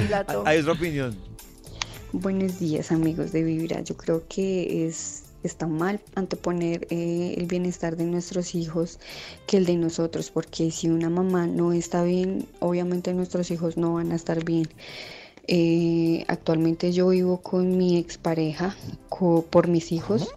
Dilató. 0.01 0.43
Hay 0.45 0.59
otra 0.59 0.73
opinión. 0.73 1.15
Buenos 2.11 2.59
días 2.59 2.91
amigos 2.91 3.31
de 3.33 3.43
Vibra. 3.43 3.81
Yo 3.81 3.97
creo 3.97 4.23
que 4.29 4.87
es 4.87 5.23
está 5.47 5.67
mal 5.67 5.99
anteponer 6.15 6.87
eh, 6.89 7.35
el 7.37 7.45
bienestar 7.47 7.95
de 7.97 8.05
nuestros 8.05 8.55
hijos 8.55 8.99
que 9.47 9.57
el 9.57 9.65
de 9.65 9.75
nosotros, 9.77 10.31
porque 10.31 10.71
si 10.71 10.89
una 10.89 11.09
mamá 11.09 11.47
no 11.47 11.71
está 11.73 12.03
bien, 12.03 12.47
obviamente 12.59 13.13
nuestros 13.13 13.51
hijos 13.51 13.77
no 13.77 13.93
van 13.95 14.11
a 14.11 14.15
estar 14.15 14.43
bien. 14.43 14.67
Eh, 15.47 16.25
actualmente 16.27 16.91
yo 16.91 17.09
vivo 17.09 17.37
con 17.41 17.77
mi 17.77 17.97
expareja 17.97 18.75
co- 19.09 19.45
por 19.49 19.67
mis 19.67 19.91
hijos. 19.91 20.27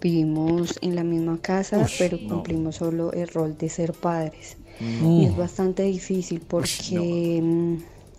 Vivimos 0.00 0.78
en 0.82 0.94
la 0.96 1.04
misma 1.04 1.38
casa, 1.40 1.78
Ush, 1.78 1.94
pero 1.98 2.18
no. 2.20 2.28
cumplimos 2.28 2.76
solo 2.76 3.12
el 3.12 3.28
rol 3.28 3.56
de 3.56 3.68
ser 3.68 3.92
padres. 3.92 4.56
Mm. 4.80 5.06
Y 5.20 5.24
es 5.26 5.36
bastante 5.36 5.84
difícil 5.84 6.40
porque 6.46 7.40
mm, 7.42 7.76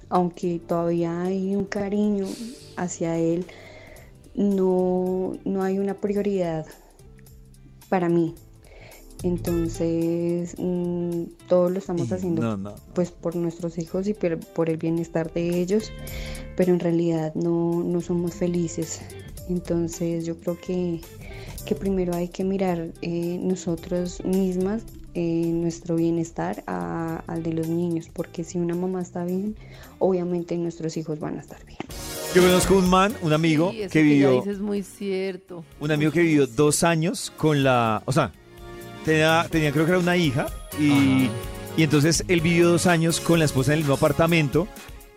aunque 0.10 0.60
todavía 0.66 1.24
hay 1.24 1.56
un 1.56 1.66
cariño 1.66 2.26
hacia 2.78 3.18
él, 3.18 3.46
no, 4.36 5.34
no 5.46 5.64
hay 5.64 5.80
una 5.80 5.94
prioridad 5.96 6.66
para 7.90 8.10
mí. 8.10 8.36
Entonces, 9.24 10.56
mm, 10.58 11.24
todo 11.48 11.70
lo 11.70 11.80
estamos 11.80 12.12
haciendo 12.12 12.42
No, 12.42 12.58
no. 12.58 12.76
pues 12.94 13.12
por 13.12 13.36
nuestros 13.36 13.78
hijos 13.78 14.08
y 14.08 14.14
por, 14.14 14.38
por 14.40 14.70
el 14.70 14.78
bienestar 14.78 15.32
de 15.32 15.62
ellos, 15.62 15.92
pero 16.58 16.74
en 16.74 16.80
realidad 16.80 17.34
no, 17.36 17.84
no 17.84 18.02
somos 18.02 18.34
felices. 18.34 19.02
Entonces 19.50 20.26
yo 20.26 20.38
creo 20.40 20.58
que, 20.60 21.00
que 21.66 21.76
primero 21.76 22.14
hay 22.16 22.28
que 22.28 22.44
mirar 22.44 22.90
eh, 23.02 23.40
nosotros 23.42 24.24
mismas 24.26 24.84
eh, 25.14 25.52
nuestro 25.54 25.96
bienestar 25.96 26.64
a- 26.68 27.24
al 27.28 27.44
de 27.44 27.54
los 27.54 27.68
niños, 27.70 28.10
porque 28.12 28.44
si 28.44 28.58
una 28.58 28.76
mamá 28.76 29.02
está 29.02 29.24
bien, 29.24 29.56
obviamente 30.00 30.58
nuestros 30.58 30.98
hijos 30.98 31.20
van 31.20 31.38
a 31.38 31.42
estar 31.42 31.64
bien. 31.66 31.78
Yo 32.36 32.42
conozco 32.42 32.76
un 32.78 32.90
man, 32.90 33.14
un 33.22 33.32
amigo 33.34 33.72
Sí, 33.72 33.82
eso 33.82 33.90
que 33.92 34.00
ya 34.00 34.04
vivió, 34.06 34.32
dices 34.42 34.60
muy 34.60 34.82
cierto. 34.82 35.64
un 35.80 35.92
amigo 35.92 36.12
que 36.12 36.22
vivió 36.22 36.48
dos 36.48 36.84
años 36.84 37.32
con 37.38 37.64
la, 37.64 38.02
o 38.06 38.12
sea, 38.12 38.32
tenía, 39.06 39.46
tenía 39.52 39.72
creo 39.72 39.86
que 39.86 39.92
era 39.92 40.00
una 40.00 40.18
hija 40.18 40.48
y, 40.80 41.30
y 41.78 41.84
entonces 41.84 42.24
él 42.28 42.42
vivió 42.42 42.70
dos 42.70 42.88
años 42.88 43.20
con 43.20 43.38
la 43.38 43.46
esposa 43.46 43.72
en 43.74 43.78
el 43.80 43.80
mismo 43.84 43.94
apartamento 43.96 44.68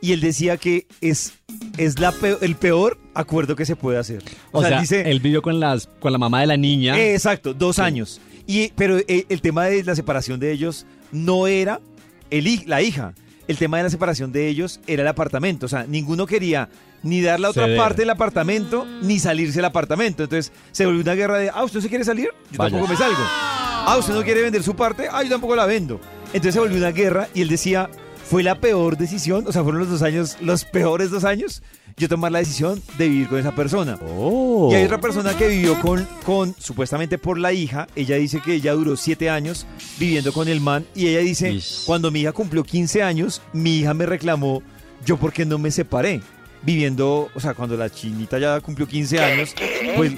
y 0.03 0.13
él 0.13 0.21
decía 0.21 0.59
que 0.59 0.87
es, 1.01 1.33
es 1.79 1.99
la 1.99 2.13
peo- 2.13 2.39
el 2.43 2.55
peor 2.55 2.99
acuerdo 3.15 3.57
que 3.57 3.65
se 3.65 3.77
puede 3.77 3.97
hacer. 3.99 4.23
O, 4.53 4.63
sea, 4.63 4.79
dice, 4.79 5.11
él 5.11 5.21
vivió 5.21 5.41
con, 5.41 5.59
las, 5.59 5.87
con 6.01 6.13
la 6.13 6.19
mamá 6.19 6.43
de 6.43 6.49
la 6.49 6.59
niña. 6.59 6.99
Eh, 6.99 7.15
Exacto, 7.15 7.55
dos 7.55 7.79
años. 7.79 8.21
Y, 8.47 8.69
pero 8.77 8.99
eh, 8.99 9.25
el 9.31 9.41
tema 9.41 9.65
de 9.65 9.83
la 9.85 9.97
separación 9.97 10.39
de 10.39 10.53
ellos 10.53 10.85
no 11.13 11.47
era 11.47 11.81
el, 12.29 12.63
la 12.67 12.83
hija. 12.83 13.15
El 13.49 13.57
tema 13.59 13.77
de 13.77 13.85
la 13.85 13.91
separación 13.91 14.33
de 14.33 14.49
ellos 14.49 14.81
era 14.87 15.03
el 15.03 15.09
apartamento. 15.09 15.67
O 15.67 15.69
sea, 15.69 15.85
ninguno 15.87 16.27
quería 16.27 16.69
ni 17.03 17.21
dar 17.21 17.39
la 17.39 17.51
otra 17.51 17.65
Ceder. 17.65 17.79
parte 17.79 18.03
del 18.03 18.11
apartamento 18.11 18.85
ni 19.03 19.19
salirse 19.21 19.57
del 19.57 19.67
apartamento. 19.67 20.25
Entonces 20.25 20.53
se 20.73 20.85
volvió 20.85 21.03
una 21.03 21.15
guerra 21.15 21.39
de, 21.39 21.51
ah, 21.51 21.63
¿usted 21.65 21.81
se 21.81 21.89
quiere 21.89 22.05
salir? 22.05 22.31
Yo 22.51 22.59
Vaya. 22.59 22.71
tampoco 22.73 22.91
me 22.93 22.97
salgo. 22.99 23.19
Ah, 23.19 23.97
¿usted 23.99 24.15
no 24.15 24.23
quiere 24.25 24.43
vender 24.43 24.63
su 24.65 24.75
parte? 24.75 25.07
Ah, 25.11 25.23
yo 25.23 25.31
tampoco 25.31 25.55
la 25.55 25.67
vendo. 25.67 26.01
Entonces 26.29 26.55
se 26.55 26.61
volvió 26.61 26.77
una 26.77 26.91
guerra 26.91 27.29
y 27.35 27.43
él 27.43 27.49
decía, 27.49 27.89
fue 28.29 28.43
la 28.43 28.61
peor 28.61 28.97
decisión, 28.97 29.45
o 29.47 29.53
sea, 29.53 29.63
fueron 29.63 29.81
los 29.81 29.89
dos 29.89 30.03
años, 30.03 30.37
los 30.41 30.65
peores 30.65 31.11
dos 31.11 31.25
años, 31.25 31.63
yo 31.97 32.09
tomar 32.09 32.33
la 32.33 32.41
decisión 32.41 32.83
de 32.99 33.09
vivir 33.09 33.29
con 33.29 33.39
esa 33.39 33.55
persona. 33.55 33.99
Oh. 34.03 34.69
Y 34.73 34.75
hay 34.75 34.85
otra 34.85 35.01
persona 35.01 35.37
que 35.37 35.47
vivió 35.47 35.79
con, 35.81 36.07
con, 36.25 36.55
supuestamente 36.59 37.19
por 37.19 37.39
la 37.39 37.53
hija, 37.53 37.87
ella 37.95 38.17
dice 38.17 38.41
que 38.45 38.55
ella 38.55 38.73
duró 38.73 38.97
siete 38.97 39.31
años 39.31 39.67
viviendo 39.99 40.33
con 40.33 40.49
el 40.49 40.61
man 40.61 40.85
y 40.95 41.07
ella 41.07 41.21
dice, 41.21 41.53
Ish. 41.53 41.85
cuando 41.87 42.11
mi 42.11 42.23
hija 42.23 42.33
cumplió 42.33 42.65
15 42.65 43.03
años, 43.03 43.43
mi 43.53 43.79
hija 43.79 43.95
me 43.95 44.07
reclamó, 44.07 44.63
yo 45.05 45.17
por 45.17 45.33
qué 45.33 45.47
no 45.47 45.59
me 45.59 45.71
separé. 45.71 46.21
Viviendo, 46.63 47.29
o 47.33 47.39
sea, 47.39 47.55
cuando 47.55 47.77
la 47.77 47.91
chinita 47.91 48.41
ya 48.41 48.61
cumplió 48.61 48.89
15 48.89 49.21
años, 49.21 49.55
pues 49.97 50.13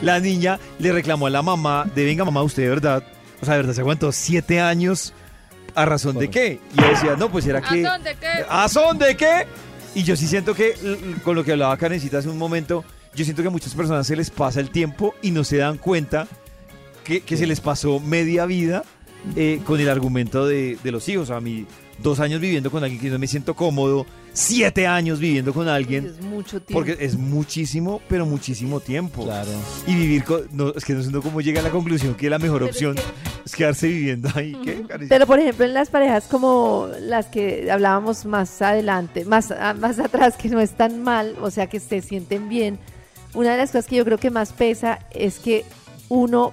la 0.00 0.20
niña 0.20 0.58
le 0.78 0.90
reclamó 0.90 1.26
a 1.26 1.30
la 1.30 1.42
mamá 1.42 1.84
de, 1.94 2.04
venga 2.06 2.24
mamá, 2.24 2.42
usted 2.42 2.62
de 2.62 2.68
verdad, 2.70 3.04
o 3.42 3.44
sea, 3.44 3.54
de 3.54 3.60
verdad 3.60 3.74
se 3.74 3.82
aguantó 3.82 4.10
siete 4.10 4.58
años, 4.58 5.12
¿a 5.76 5.84
razón 5.84 6.18
de 6.18 6.28
qué? 6.30 6.58
Y 6.74 6.80
ella 6.80 6.88
decía, 6.90 7.16
no, 7.16 7.30
pues 7.30 7.46
era 7.46 7.60
que... 7.60 7.86
¿A 7.86 7.90
dónde 7.92 8.16
qué? 8.20 8.44
¿A 8.48 8.68
son 8.68 8.98
de 8.98 9.16
qué? 9.16 9.46
Y 9.94 10.02
yo 10.02 10.16
sí 10.16 10.26
siento 10.26 10.54
que, 10.54 10.74
con 11.24 11.36
lo 11.36 11.44
que 11.44 11.52
hablaba 11.52 11.76
Karencita 11.76 12.18
hace 12.18 12.28
un 12.28 12.38
momento, 12.38 12.84
yo 13.14 13.24
siento 13.24 13.42
que 13.42 13.48
a 13.48 13.50
muchas 13.50 13.74
personas 13.74 14.06
se 14.06 14.16
les 14.16 14.30
pasa 14.30 14.60
el 14.60 14.70
tiempo 14.70 15.14
y 15.22 15.30
no 15.30 15.44
se 15.44 15.58
dan 15.58 15.78
cuenta 15.78 16.26
que, 17.04 17.20
que 17.20 17.36
se 17.36 17.46
les 17.46 17.60
pasó 17.60 18.00
media 18.00 18.44
vida 18.46 18.82
eh, 19.36 19.60
con 19.64 19.80
el 19.80 19.88
argumento 19.88 20.46
de, 20.46 20.76
de 20.82 20.92
los 20.92 21.08
hijos. 21.08 21.30
A 21.30 21.40
mí, 21.40 21.64
dos 22.02 22.20
años 22.20 22.40
viviendo 22.40 22.70
con 22.70 22.82
alguien 22.84 23.00
que 23.00 23.08
no 23.08 23.18
me 23.18 23.26
siento 23.26 23.54
cómodo, 23.54 24.04
siete 24.34 24.86
años 24.86 25.18
viviendo 25.18 25.54
con 25.54 25.66
alguien, 25.66 26.04
Es 26.06 26.20
mucho 26.20 26.60
tiempo. 26.60 26.74
porque 26.74 27.02
es 27.02 27.16
muchísimo, 27.16 28.02
pero 28.08 28.26
muchísimo 28.26 28.80
tiempo. 28.80 29.24
Claro. 29.24 29.48
Y 29.86 29.94
vivir 29.94 30.24
con... 30.24 30.42
No, 30.52 30.74
es 30.76 30.84
que 30.84 30.92
no 30.92 31.02
sé 31.02 31.10
cómo 31.22 31.40
llega 31.40 31.60
a 31.60 31.62
la 31.62 31.70
conclusión 31.70 32.14
que 32.14 32.28
la 32.28 32.38
mejor 32.38 32.58
Pero 32.58 32.70
es 32.70 32.76
opción 32.76 32.96
que- 32.96 33.02
es 33.46 33.52
quedarse 33.56 33.88
viviendo 33.88 34.28
ahí. 34.34 34.52
¿Qué? 34.62 34.84
Pero 35.08 35.26
por 35.26 35.38
ejemplo 35.40 35.64
en 35.64 35.72
las 35.72 35.88
parejas 35.88 36.24
como 36.24 36.88
las 37.00 37.26
que 37.26 37.70
hablábamos 37.70 38.26
más 38.26 38.60
adelante, 38.60 39.24
más, 39.24 39.50
a- 39.50 39.72
más 39.74 39.98
atrás, 39.98 40.36
que 40.36 40.48
no 40.50 40.60
están 40.60 41.02
mal, 41.02 41.36
o 41.40 41.50
sea 41.50 41.66
que 41.68 41.80
se 41.80 42.02
sienten 42.02 42.48
bien, 42.50 42.78
una 43.32 43.52
de 43.52 43.56
las 43.58 43.70
cosas 43.70 43.86
que 43.86 43.96
yo 43.96 44.04
creo 44.04 44.18
que 44.18 44.30
más 44.30 44.52
pesa 44.52 44.98
es 45.10 45.38
que 45.38 45.64
uno 46.08 46.52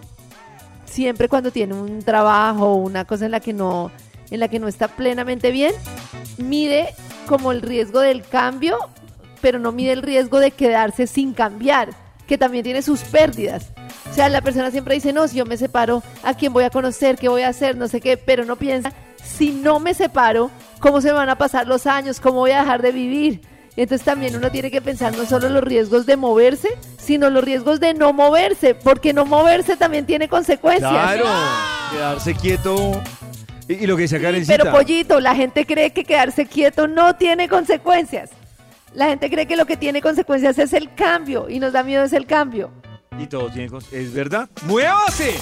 siempre 0.85 1.27
cuando 1.29 1.51
tiene 1.51 1.73
un 1.73 1.99
trabajo 2.03 2.65
o 2.67 2.75
una 2.75 3.05
cosa 3.05 3.25
en 3.25 3.31
la 3.31 3.39
que 3.39 3.53
no, 3.53 3.91
en 4.31 4.39
la 4.39 4.47
que 4.47 4.59
no 4.59 4.67
está 4.67 4.87
plenamente 4.87 5.51
bien, 5.51 5.73
mide 6.37 6.89
como 7.27 7.51
el 7.51 7.61
riesgo 7.61 7.99
del 8.01 8.21
cambio, 8.23 8.77
pero 9.41 9.59
no 9.59 9.71
mide 9.71 9.93
el 9.93 10.01
riesgo 10.01 10.39
de 10.39 10.51
quedarse 10.51 11.07
sin 11.07 11.33
cambiar, 11.33 11.89
que 12.27 12.37
también 12.37 12.63
tiene 12.63 12.81
sus 12.81 13.01
pérdidas. 13.01 13.71
O 14.13 14.15
sea, 14.15 14.29
la 14.29 14.41
persona 14.41 14.69
siempre 14.69 14.93
dice, 14.93 15.11
no, 15.11 15.27
si 15.27 15.37
yo 15.37 15.45
me 15.47 15.57
separo, 15.57 16.03
¿a 16.21 16.35
quién 16.35 16.53
voy 16.53 16.65
a 16.65 16.69
conocer? 16.69 17.17
¿Qué 17.17 17.29
voy 17.29 17.41
a 17.41 17.47
hacer? 17.47 17.75
No 17.75 17.87
sé 17.87 17.99
qué, 17.99 18.15
pero 18.15 18.45
no 18.45 18.57
piensa, 18.57 18.93
si 19.23 19.49
no 19.49 19.79
me 19.79 19.95
separo, 19.95 20.51
¿cómo 20.79 21.01
se 21.01 21.07
me 21.07 21.13
van 21.13 21.29
a 21.29 21.35
pasar 21.39 21.65
los 21.65 21.87
años? 21.87 22.19
¿Cómo 22.19 22.41
voy 22.41 22.51
a 22.51 22.59
dejar 22.59 22.83
de 22.83 22.91
vivir? 22.91 23.41
Entonces 23.75 24.05
también 24.05 24.35
uno 24.35 24.51
tiene 24.51 24.69
que 24.69 24.83
pensar 24.83 25.17
no 25.17 25.25
solo 25.25 25.49
los 25.49 25.63
riesgos 25.63 26.05
de 26.05 26.15
moverse, 26.15 26.77
sino 26.99 27.31
los 27.31 27.43
riesgos 27.43 27.79
de 27.79 27.95
no 27.95 28.13
moverse, 28.13 28.75
porque 28.75 29.13
no 29.13 29.25
moverse 29.25 29.77
también 29.77 30.05
tiene 30.05 30.27
consecuencias. 30.27 30.91
Claro, 30.91 31.25
quedarse 31.91 32.35
quieto. 32.35 33.01
Y, 33.67 33.73
y 33.73 33.87
lo 33.87 33.95
que 33.95 34.03
decía 34.03 34.21
Karencita. 34.21 34.55
Pero 34.55 34.71
pollito, 34.71 35.19
la 35.21 35.33
gente 35.33 35.65
cree 35.65 35.89
que 35.89 36.03
quedarse 36.03 36.45
quieto 36.45 36.87
no 36.87 37.15
tiene 37.15 37.49
consecuencias. 37.49 38.29
La 38.93 39.07
gente 39.07 39.31
cree 39.31 39.47
que 39.47 39.55
lo 39.55 39.65
que 39.65 39.75
tiene 39.75 40.03
consecuencias 40.03 40.59
es 40.59 40.71
el 40.73 40.93
cambio 40.93 41.49
y 41.49 41.59
nos 41.59 41.73
da 41.73 41.81
miedo 41.81 42.03
es 42.03 42.13
el 42.13 42.27
cambio. 42.27 42.69
Y 43.19 43.27
todo 43.27 43.49
tiene 43.49 43.69
¿Es 43.91 44.13
verdad? 44.13 44.49
¡Muévase! 44.63 45.35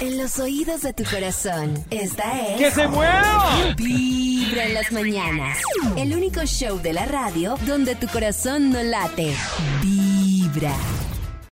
En 0.00 0.18
los 0.18 0.38
oídos 0.40 0.82
de 0.82 0.92
tu 0.92 1.04
corazón, 1.04 1.84
esta 1.90 2.40
es... 2.48 2.58
¡Que 2.58 2.70
se 2.72 2.88
mueva! 2.88 3.74
Vibra 3.76 4.64
en 4.64 4.74
las 4.74 4.90
mañanas. 4.90 5.58
El 5.96 6.14
único 6.16 6.44
show 6.44 6.80
de 6.80 6.92
la 6.92 7.06
radio 7.06 7.56
donde 7.66 7.94
tu 7.94 8.08
corazón 8.08 8.70
no 8.70 8.82
late. 8.82 9.32
Vibra. 9.80 10.74